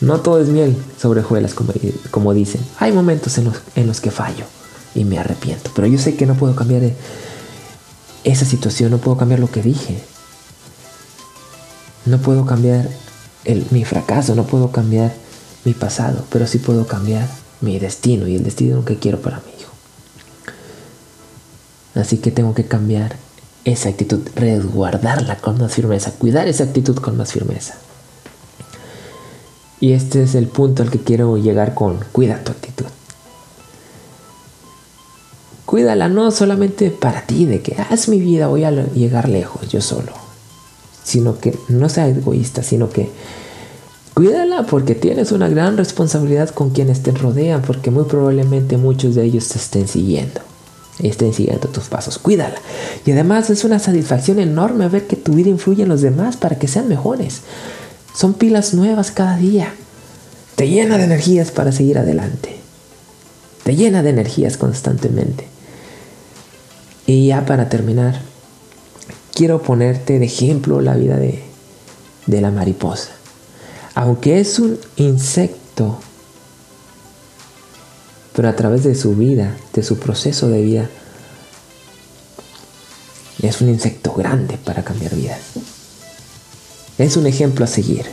No 0.00 0.20
todo 0.20 0.40
es 0.40 0.48
miel 0.48 0.76
sobre 1.00 1.20
hojuelas, 1.20 1.54
como, 1.54 1.72
como 2.12 2.32
dicen. 2.32 2.60
Hay 2.78 2.92
momentos 2.92 3.38
en 3.38 3.44
los, 3.44 3.56
en 3.74 3.88
los 3.88 4.00
que 4.00 4.12
fallo 4.12 4.44
y 4.94 5.04
me 5.04 5.18
arrepiento. 5.18 5.72
Pero 5.74 5.88
yo 5.88 5.98
sé 5.98 6.14
que 6.14 6.26
no 6.26 6.34
puedo 6.34 6.54
cambiar 6.54 6.82
esa 8.22 8.44
situación, 8.44 8.92
no 8.92 8.98
puedo 8.98 9.16
cambiar 9.16 9.40
lo 9.40 9.50
que 9.50 9.62
dije. 9.62 9.98
No 12.06 12.18
puedo 12.18 12.46
cambiar 12.46 12.88
mi 13.70 13.84
fracaso, 13.84 14.34
no 14.34 14.44
puedo 14.44 14.70
cambiar 14.70 15.12
mi 15.64 15.74
pasado, 15.74 16.24
pero 16.30 16.46
sí 16.46 16.58
puedo 16.58 16.86
cambiar 16.86 17.28
mi 17.60 17.78
destino 17.78 18.26
y 18.26 18.36
el 18.36 18.44
destino 18.44 18.84
que 18.84 18.98
quiero 18.98 19.20
para 19.20 19.38
mi 19.38 19.60
hijo. 19.60 19.72
Así 21.94 22.18
que 22.18 22.30
tengo 22.30 22.54
que 22.54 22.64
cambiar 22.64 23.16
esa 23.64 23.88
actitud, 23.88 24.20
resguardarla 24.34 25.36
con 25.36 25.58
más 25.58 25.74
firmeza, 25.74 26.12
cuidar 26.12 26.48
esa 26.48 26.64
actitud 26.64 26.96
con 26.96 27.16
más 27.16 27.32
firmeza. 27.32 27.74
Y 29.80 29.92
este 29.92 30.22
es 30.22 30.34
el 30.34 30.46
punto 30.46 30.82
al 30.82 30.90
que 30.90 31.00
quiero 31.00 31.36
llegar 31.36 31.74
con 31.74 31.98
cuida 32.12 32.42
tu 32.42 32.52
actitud. 32.52 32.86
Cuídala 35.66 36.08
no 36.08 36.30
solamente 36.30 36.90
para 36.90 37.22
ti, 37.22 37.46
de 37.46 37.62
que 37.62 37.76
haz 37.80 38.08
mi 38.08 38.20
vida, 38.20 38.46
voy 38.46 38.64
a 38.64 38.70
llegar 38.70 39.28
lejos 39.28 39.68
yo 39.68 39.80
solo. 39.80 40.21
Sino 41.04 41.38
que 41.38 41.58
no 41.68 41.88
sea 41.88 42.08
egoísta, 42.08 42.62
sino 42.62 42.90
que 42.90 43.10
cuídala 44.14 44.64
porque 44.66 44.94
tienes 44.94 45.32
una 45.32 45.48
gran 45.48 45.76
responsabilidad 45.76 46.50
con 46.50 46.70
quienes 46.70 47.02
te 47.02 47.12
rodean, 47.12 47.62
porque 47.62 47.90
muy 47.90 48.04
probablemente 48.04 48.76
muchos 48.76 49.14
de 49.14 49.24
ellos 49.24 49.48
te 49.48 49.58
estén 49.58 49.88
siguiendo. 49.88 50.40
Estén 50.98 51.32
siguiendo 51.32 51.68
tus 51.68 51.84
pasos. 51.84 52.18
Cuídala. 52.18 52.56
Y 53.04 53.12
además 53.12 53.50
es 53.50 53.64
una 53.64 53.78
satisfacción 53.78 54.38
enorme 54.38 54.88
ver 54.88 55.06
que 55.06 55.16
tu 55.16 55.34
vida 55.34 55.48
influye 55.48 55.82
en 55.82 55.88
los 55.88 56.02
demás 56.02 56.36
para 56.36 56.58
que 56.58 56.68
sean 56.68 56.88
mejores. 56.88 57.40
Son 58.14 58.34
pilas 58.34 58.74
nuevas 58.74 59.10
cada 59.10 59.36
día. 59.36 59.74
Te 60.54 60.68
llena 60.68 60.98
de 60.98 61.04
energías 61.04 61.50
para 61.50 61.72
seguir 61.72 61.98
adelante. 61.98 62.56
Te 63.64 63.74
llena 63.74 64.02
de 64.02 64.10
energías 64.10 64.56
constantemente. 64.56 65.46
Y 67.06 67.28
ya 67.28 67.46
para 67.46 67.68
terminar, 67.68 68.20
quiero 69.34 69.62
ponerte 69.62 70.18
de 70.18 70.24
ejemplo 70.24 70.80
la 70.80 70.94
vida 70.94 71.16
de, 71.16 71.42
de 72.26 72.40
la 72.40 72.50
mariposa. 72.50 73.10
Aunque 73.94 74.40
es 74.40 74.58
un 74.58 74.78
insecto, 74.96 75.98
pero 78.34 78.48
a 78.48 78.56
través 78.56 78.84
de 78.84 78.94
su 78.94 79.14
vida, 79.14 79.56
de 79.74 79.82
su 79.82 79.98
proceso 79.98 80.48
de 80.48 80.62
vida, 80.62 80.88
es 83.42 83.60
un 83.60 83.68
insecto 83.68 84.12
grande 84.14 84.58
para 84.64 84.84
cambiar 84.84 85.14
vidas. 85.14 85.40
Es 86.98 87.16
un 87.16 87.26
ejemplo 87.26 87.64
a 87.64 87.68
seguir. 87.68 88.06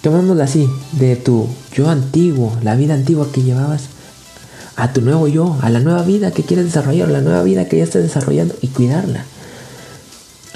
Tomémoslo 0.00 0.42
así, 0.42 0.68
de 0.92 1.16
tu 1.16 1.46
yo 1.72 1.90
antiguo, 1.90 2.56
la 2.62 2.76
vida 2.76 2.94
antigua 2.94 3.30
que 3.32 3.42
llevabas, 3.42 3.82
a 4.76 4.92
tu 4.92 5.02
nuevo 5.02 5.26
yo, 5.26 5.58
a 5.60 5.70
la 5.70 5.80
nueva 5.80 6.02
vida 6.02 6.30
que 6.30 6.44
quieres 6.44 6.64
desarrollar, 6.66 7.08
la 7.08 7.20
nueva 7.20 7.42
vida 7.42 7.68
que 7.68 7.78
ya 7.78 7.84
estás 7.84 8.02
desarrollando 8.02 8.54
y 8.60 8.68
cuidarla. 8.68 9.24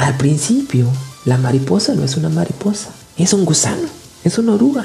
Al 0.03 0.17
principio, 0.17 0.88
la 1.25 1.38
mariposa 1.38 1.95
no 1.95 2.03
es 2.03 2.17
una 2.17 2.29
mariposa, 2.29 2.88
es 3.17 3.33
un 3.33 3.45
gusano, 3.45 3.87
es 4.25 4.37
una 4.37 4.55
oruga. 4.55 4.85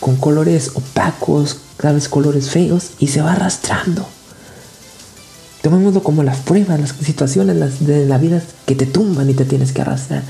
Con 0.00 0.16
colores 0.16 0.70
opacos, 0.72 1.58
cada 1.76 1.92
vez 1.92 2.08
colores 2.08 2.48
feos 2.48 2.92
y 2.98 3.08
se 3.08 3.20
va 3.20 3.34
arrastrando. 3.34 4.08
Tomémoslo 5.60 6.02
como 6.02 6.22
las 6.22 6.38
pruebas, 6.38 6.80
las 6.80 6.94
situaciones 7.04 7.86
de 7.86 8.06
la 8.06 8.16
vida 8.16 8.42
que 8.64 8.74
te 8.74 8.86
tumban 8.86 9.28
y 9.28 9.34
te 9.34 9.44
tienes 9.44 9.72
que 9.72 9.82
arrastrar. 9.82 10.22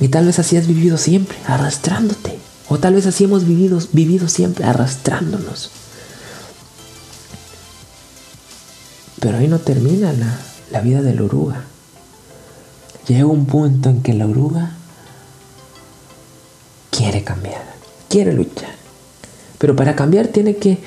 Y 0.00 0.08
tal 0.08 0.26
vez 0.26 0.40
así 0.40 0.56
has 0.56 0.66
vivido 0.66 0.98
siempre, 0.98 1.38
arrastrándote. 1.46 2.36
O 2.68 2.80
tal 2.80 2.94
vez 2.94 3.06
así 3.06 3.22
hemos 3.22 3.46
vivido, 3.46 3.78
vivido 3.92 4.26
siempre, 4.26 4.64
arrastrándonos. 4.64 5.70
Pero 9.20 9.38
ahí 9.38 9.46
no 9.46 9.60
termina 9.60 10.12
la, 10.12 10.36
la 10.70 10.80
vida 10.80 11.02
de 11.02 11.14
la 11.14 11.22
oruga. 11.22 11.64
Llega 13.06 13.26
un 13.26 13.46
punto 13.46 13.88
en 13.90 14.02
que 14.02 14.12
la 14.12 14.26
oruga 14.26 14.72
quiere 16.90 17.24
cambiar, 17.24 17.62
quiere 18.08 18.32
luchar. 18.32 18.76
Pero 19.58 19.74
para 19.74 19.96
cambiar 19.96 20.28
tiene 20.28 20.56
que 20.56 20.78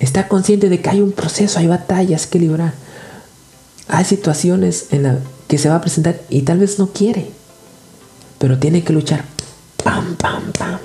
Está 0.00 0.28
consciente 0.28 0.70
de 0.70 0.80
que 0.80 0.88
hay 0.88 1.02
un 1.02 1.12
proceso, 1.12 1.58
hay 1.58 1.66
batallas 1.66 2.26
que 2.26 2.38
librar. 2.38 2.72
Hay 3.86 4.06
situaciones 4.06 4.86
que 5.46 5.58
se 5.58 5.68
va 5.68 5.76
a 5.76 5.80
presentar 5.82 6.22
y 6.30 6.42
tal 6.42 6.58
vez 6.58 6.78
no 6.78 6.88
quiere, 6.88 7.30
pero 8.38 8.58
tiene 8.58 8.82
que 8.82 8.94
luchar. 8.94 9.24
Pam, 9.84 10.16
pam, 10.16 10.52
pam. 10.52 10.78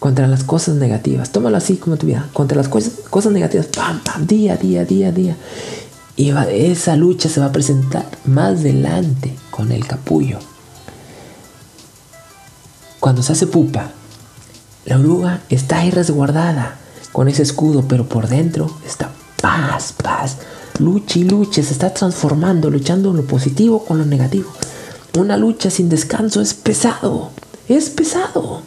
Contra 0.00 0.26
las 0.26 0.42
cosas 0.42 0.74
negativas. 0.74 1.30
Tómalo 1.30 1.56
así 1.56 1.76
como 1.76 1.96
tu 1.96 2.08
vida. 2.08 2.28
Contra 2.32 2.56
las 2.56 2.68
cosas, 2.68 2.92
cosas 3.08 3.32
negativas. 3.32 3.66
Pam, 3.66 4.02
pam. 4.02 4.26
Día, 4.26 4.56
día, 4.56 4.84
día, 4.84 5.12
día. 5.12 5.36
Y 6.16 6.30
esa 6.30 6.96
lucha 6.96 7.28
se 7.28 7.40
va 7.40 7.46
a 7.46 7.52
presentar 7.52 8.06
más 8.24 8.60
adelante 8.60 9.36
con 9.50 9.70
el 9.70 9.86
capullo. 9.86 10.38
Cuando 13.00 13.22
se 13.22 13.32
hace 13.32 13.46
pupa, 13.46 13.90
la 14.86 14.98
oruga 14.98 15.42
está 15.50 15.78
ahí 15.78 15.90
resguardada 15.90 16.78
con 17.12 17.28
ese 17.28 17.42
escudo, 17.42 17.84
pero 17.86 18.08
por 18.08 18.28
dentro 18.28 18.70
está 18.86 19.10
paz, 19.40 19.92
paz. 20.02 20.38
Lucha 20.78 21.18
y 21.18 21.24
lucha, 21.24 21.62
se 21.62 21.72
está 21.72 21.92
transformando, 21.92 22.70
luchando 22.70 23.12
lo 23.12 23.24
positivo 23.24 23.84
con 23.84 23.98
lo 23.98 24.06
negativo. 24.06 24.50
Una 25.18 25.36
lucha 25.36 25.70
sin 25.70 25.88
descanso 25.88 26.40
es 26.40 26.54
pesado, 26.54 27.30
es 27.68 27.90
pesado. 27.90 28.62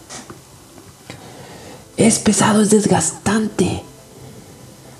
Es 1.97 2.19
pesado, 2.19 2.61
es 2.61 2.69
desgastante. 2.69 3.83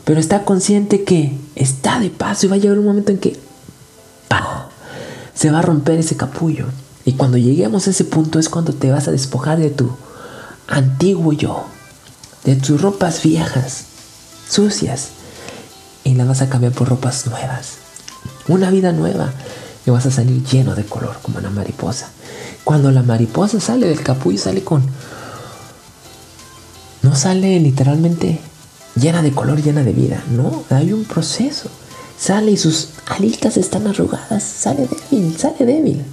Pero 0.09 0.19
está 0.19 0.43
consciente 0.43 1.03
que 1.03 1.37
está 1.53 1.99
de 1.99 2.09
paso 2.09 2.47
y 2.47 2.49
va 2.49 2.55
a 2.55 2.57
llegar 2.57 2.79
un 2.79 2.85
momento 2.85 3.11
en 3.11 3.19
que 3.19 3.37
se 5.35 5.51
va 5.51 5.60
a 5.60 5.62
romper 5.62 5.99
ese 5.99 6.17
capullo. 6.17 6.65
Y 7.05 7.13
cuando 7.13 7.37
lleguemos 7.37 7.85
a 7.85 7.91
ese 7.91 8.05
punto 8.05 8.39
es 8.39 8.49
cuando 8.49 8.73
te 8.73 8.89
vas 8.89 9.07
a 9.07 9.12
despojar 9.12 9.60
de 9.60 9.69
tu 9.69 9.95
antiguo 10.67 11.31
yo 11.33 11.67
de 12.43 12.55
tus 12.55 12.81
ropas 12.81 13.21
viejas, 13.21 13.83
sucias, 14.49 15.10
y 16.03 16.15
las 16.15 16.27
vas 16.27 16.41
a 16.41 16.49
cambiar 16.49 16.73
por 16.73 16.89
ropas 16.89 17.27
nuevas. 17.27 17.73
Una 18.47 18.71
vida 18.71 18.91
nueva 18.91 19.31
y 19.85 19.91
vas 19.91 20.07
a 20.07 20.12
salir 20.12 20.43
lleno 20.43 20.73
de 20.73 20.85
color 20.85 21.19
como 21.21 21.37
una 21.37 21.51
mariposa. 21.51 22.10
Cuando 22.63 22.89
la 22.89 23.03
mariposa 23.03 23.60
sale 23.60 23.87
del 23.87 24.01
capullo 24.01 24.39
sale 24.39 24.63
con... 24.63 24.81
No 27.03 27.15
sale 27.15 27.60
literalmente 27.60 28.41
llena 29.00 29.21
de 29.21 29.31
color, 29.31 29.62
llena 29.62 29.83
de 29.83 29.93
vida. 29.93 30.23
No, 30.31 30.63
hay 30.69 30.93
un 30.93 31.06
proceso. 31.06 31.69
Sale 32.17 32.52
y 32.52 32.58
sus 32.58 32.89
alitas 33.08 33.58
están 33.58 33.87
arrugadas. 33.87 34.43
Sale 34.43 34.87
débil, 34.87 35.37
sale 35.37 35.65
débil. 35.65 36.04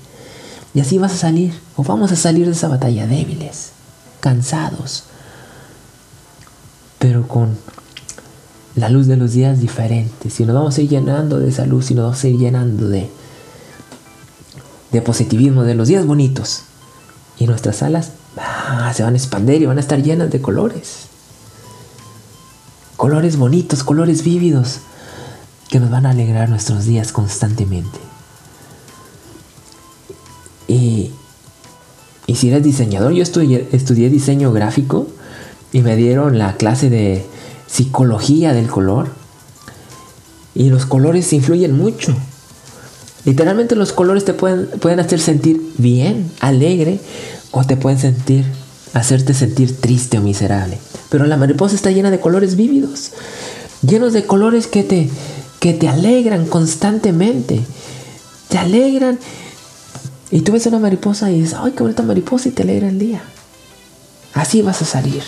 Y 0.77 0.81
así 0.81 0.99
vas 0.99 1.15
a 1.15 1.17
salir, 1.17 1.55
o 1.77 1.83
vamos 1.83 2.13
a 2.13 2.17
salir 2.17 2.45
de 2.45 2.53
esa 2.53 2.69
batalla 2.69 3.07
débiles, 3.07 3.71
cansados, 4.21 5.05
pero 6.99 7.27
con 7.27 7.57
la 8.75 8.91
luz 8.91 9.07
de 9.07 9.17
los 9.17 9.33
días 9.33 9.59
diferentes. 9.61 10.39
Y 10.39 10.45
nos 10.45 10.55
vamos 10.55 10.77
a 10.77 10.83
ir 10.83 10.91
llenando 10.91 11.39
de 11.39 11.49
esa 11.49 11.65
luz 11.65 11.91
y 11.91 11.95
nos 11.95 12.05
vamos 12.05 12.23
a 12.23 12.29
ir 12.29 12.37
llenando 12.37 12.89
de, 12.91 13.09
de 14.93 15.01
positivismo, 15.01 15.63
de 15.63 15.75
los 15.75 15.89
días 15.89 16.05
bonitos. 16.05 16.65
Y 17.39 17.47
nuestras 17.47 17.83
alas 17.83 18.11
ah, 18.37 18.93
se 18.95 19.03
van 19.03 19.15
a 19.15 19.17
expandir 19.17 19.63
y 19.63 19.67
van 19.67 19.79
a 19.79 19.81
estar 19.81 20.03
llenas 20.03 20.31
de 20.31 20.43
colores. 20.43 21.06
Colores 22.97 23.37
bonitos, 23.37 23.85
colores 23.85 24.23
vívidos, 24.23 24.81
que 25.69 25.81
nos 25.81 25.91
van 25.91 26.07
a 26.07 26.11
alegrar 26.11 26.49
nuestros 26.49 26.85
días 26.85 27.13
constantemente. 27.13 27.99
Y, 30.69 31.13
si 32.35 32.49
eres 32.49 32.63
diseñador, 32.63 33.13
yo 33.13 33.23
estudié, 33.23 33.69
estudié 33.73 34.11
diseño 34.11 34.53
gráfico 34.53 35.07
y 35.73 35.83
me 35.83 35.97
dieron 35.97 36.39
la 36.39 36.57
clase 36.57 36.91
de 36.91 37.25
psicología 37.67 38.53
del 38.53 38.69
color. 38.69 39.09
Y 40.55 40.71
los 40.71 40.87
colores 40.87 41.33
influyen 41.33 41.77
mucho. 41.77 42.15
Literalmente 43.25 43.77
los 43.77 43.93
colores 43.93 44.25
te 44.25 44.35
pueden, 44.35 44.69
pueden 44.81 45.01
hacer 45.01 45.21
sentir 45.21 45.61
bien, 45.79 46.31
alegre, 46.41 47.01
o 47.51 47.65
te 47.65 47.77
pueden 47.77 47.99
sentir, 47.99 48.45
hacerte 48.97 49.35
sentir 49.35 49.79
triste 49.79 50.19
o 50.19 50.23
miserable. 50.23 50.79
Pero 51.11 51.27
la 51.27 51.37
mariposa 51.37 51.75
está 51.77 51.91
llena 51.91 52.11
de 52.11 52.21
colores 52.21 52.57
vívidos, 52.57 53.13
llenos 53.87 54.13
de 54.13 54.25
colores 54.25 54.67
que 54.67 54.83
te, 54.83 55.11
que 55.61 55.75
te 55.75 55.89
alegran 55.89 56.47
constantemente. 56.47 57.61
Te 58.49 58.59
alegran. 58.59 59.19
Y 60.31 60.41
tú 60.41 60.53
ves 60.53 60.67
una 60.67 60.79
mariposa 60.79 61.31
y 61.31 61.41
dices, 61.41 61.57
ay, 61.61 61.73
qué 61.73 61.83
bonita 61.83 62.03
mariposa 62.03 62.49
y 62.49 62.53
te 62.53 62.63
alegra 62.63 62.89
el 62.89 62.99
día. 62.99 63.23
Así 64.35 64.63
vas 64.63 64.83
a 64.83 64.85
salir. 64.85 65.23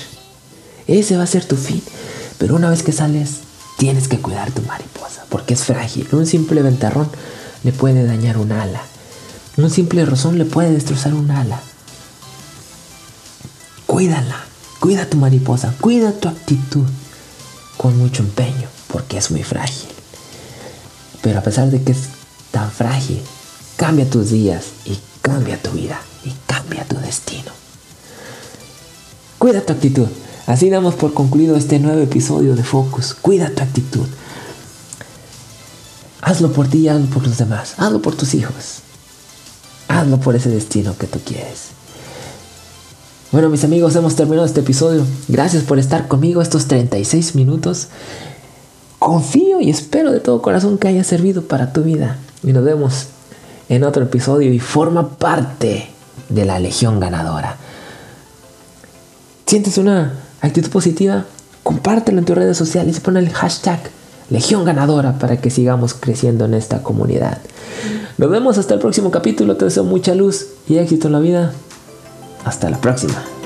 Ese 0.86 1.16
va 1.16 1.24
a 1.24 1.26
ser 1.26 1.44
tu 1.44 1.56
fin. 1.56 1.82
Pero 2.38 2.56
una 2.56 2.70
vez 2.70 2.82
que 2.82 2.92
sales, 2.92 3.40
tienes 3.76 4.08
que 4.08 4.18
cuidar 4.18 4.50
tu 4.50 4.62
mariposa, 4.62 5.24
porque 5.28 5.54
es 5.54 5.64
frágil. 5.64 6.08
Un 6.12 6.26
simple 6.26 6.62
ventarrón 6.62 7.08
le 7.64 7.72
puede 7.72 8.04
dañar 8.04 8.38
un 8.38 8.52
ala. 8.52 8.82
Un 9.56 9.70
simple 9.70 10.04
rozón 10.04 10.38
le 10.38 10.44
puede 10.44 10.72
destrozar 10.72 11.14
un 11.14 11.30
ala. 11.30 11.60
Cuídala, 13.88 14.44
cuida 14.80 15.08
tu 15.08 15.16
mariposa, 15.16 15.74
cuida 15.80 16.12
tu 16.12 16.28
actitud 16.28 16.84
con 17.78 17.96
mucho 17.96 18.22
empeño, 18.22 18.68
porque 18.92 19.16
es 19.16 19.30
muy 19.30 19.42
frágil. 19.42 19.88
Pero 21.22 21.38
a 21.38 21.42
pesar 21.42 21.70
de 21.70 21.82
que 21.82 21.92
es 21.92 22.10
tan 22.50 22.70
frágil, 22.70 23.22
cambia 23.76 24.08
tus 24.08 24.28
días 24.28 24.66
y 24.84 24.98
cambia 25.22 25.60
tu 25.60 25.70
vida 25.70 25.98
y 26.22 26.34
cambia 26.46 26.84
tu 26.84 26.98
destino. 26.98 27.50
Cuida 29.38 29.62
tu 29.62 29.72
actitud. 29.72 30.06
Así 30.46 30.68
damos 30.68 30.94
por 30.94 31.14
concluido 31.14 31.56
este 31.56 31.78
nuevo 31.78 32.02
episodio 32.02 32.56
de 32.56 32.64
Focus. 32.64 33.14
Cuida 33.14 33.54
tu 33.54 33.62
actitud. 33.62 34.06
Hazlo 36.20 36.52
por 36.52 36.68
ti 36.68 36.80
y 36.80 36.88
hazlo 36.88 37.06
por 37.06 37.26
los 37.26 37.38
demás. 37.38 37.72
Hazlo 37.78 38.02
por 38.02 38.14
tus 38.14 38.34
hijos. 38.34 38.80
Hazlo 39.88 40.20
por 40.20 40.36
ese 40.36 40.50
destino 40.50 40.94
que 40.98 41.06
tú 41.06 41.20
quieres. 41.24 41.77
Bueno, 43.30 43.50
mis 43.50 43.62
amigos, 43.62 43.94
hemos 43.94 44.16
terminado 44.16 44.46
este 44.46 44.60
episodio. 44.60 45.04
Gracias 45.28 45.62
por 45.62 45.78
estar 45.78 46.08
conmigo 46.08 46.40
estos 46.40 46.66
36 46.66 47.34
minutos. 47.34 47.88
Confío 48.98 49.60
y 49.60 49.68
espero 49.68 50.12
de 50.12 50.20
todo 50.20 50.40
corazón 50.40 50.78
que 50.78 50.88
haya 50.88 51.04
servido 51.04 51.42
para 51.42 51.74
tu 51.74 51.82
vida. 51.82 52.16
Y 52.42 52.54
nos 52.54 52.64
vemos 52.64 53.08
en 53.68 53.84
otro 53.84 54.04
episodio 54.04 54.50
y 54.50 54.58
forma 54.60 55.10
parte 55.10 55.90
de 56.30 56.46
la 56.46 56.58
Legión 56.58 57.00
Ganadora. 57.00 57.56
¿Sientes 59.46 59.76
una 59.76 60.14
actitud 60.40 60.70
positiva, 60.70 61.26
compártelo 61.62 62.20
en 62.20 62.24
tus 62.24 62.36
redes 62.36 62.56
sociales 62.56 62.96
y 62.96 63.00
pon 63.00 63.18
el 63.18 63.28
hashtag 63.28 63.78
Legión 64.30 64.64
Ganadora 64.64 65.18
para 65.18 65.38
que 65.38 65.50
sigamos 65.50 65.92
creciendo 65.92 66.46
en 66.46 66.54
esta 66.54 66.82
comunidad. 66.82 67.38
Nos 68.16 68.30
vemos 68.30 68.56
hasta 68.56 68.72
el 68.72 68.80
próximo 68.80 69.10
capítulo. 69.10 69.56
Te 69.56 69.66
deseo 69.66 69.84
mucha 69.84 70.14
luz 70.14 70.46
y 70.66 70.78
éxito 70.78 71.08
en 71.08 71.12
la 71.12 71.20
vida. 71.20 71.52
Hasta 72.48 72.70
la 72.70 72.78
próxima. 72.78 73.37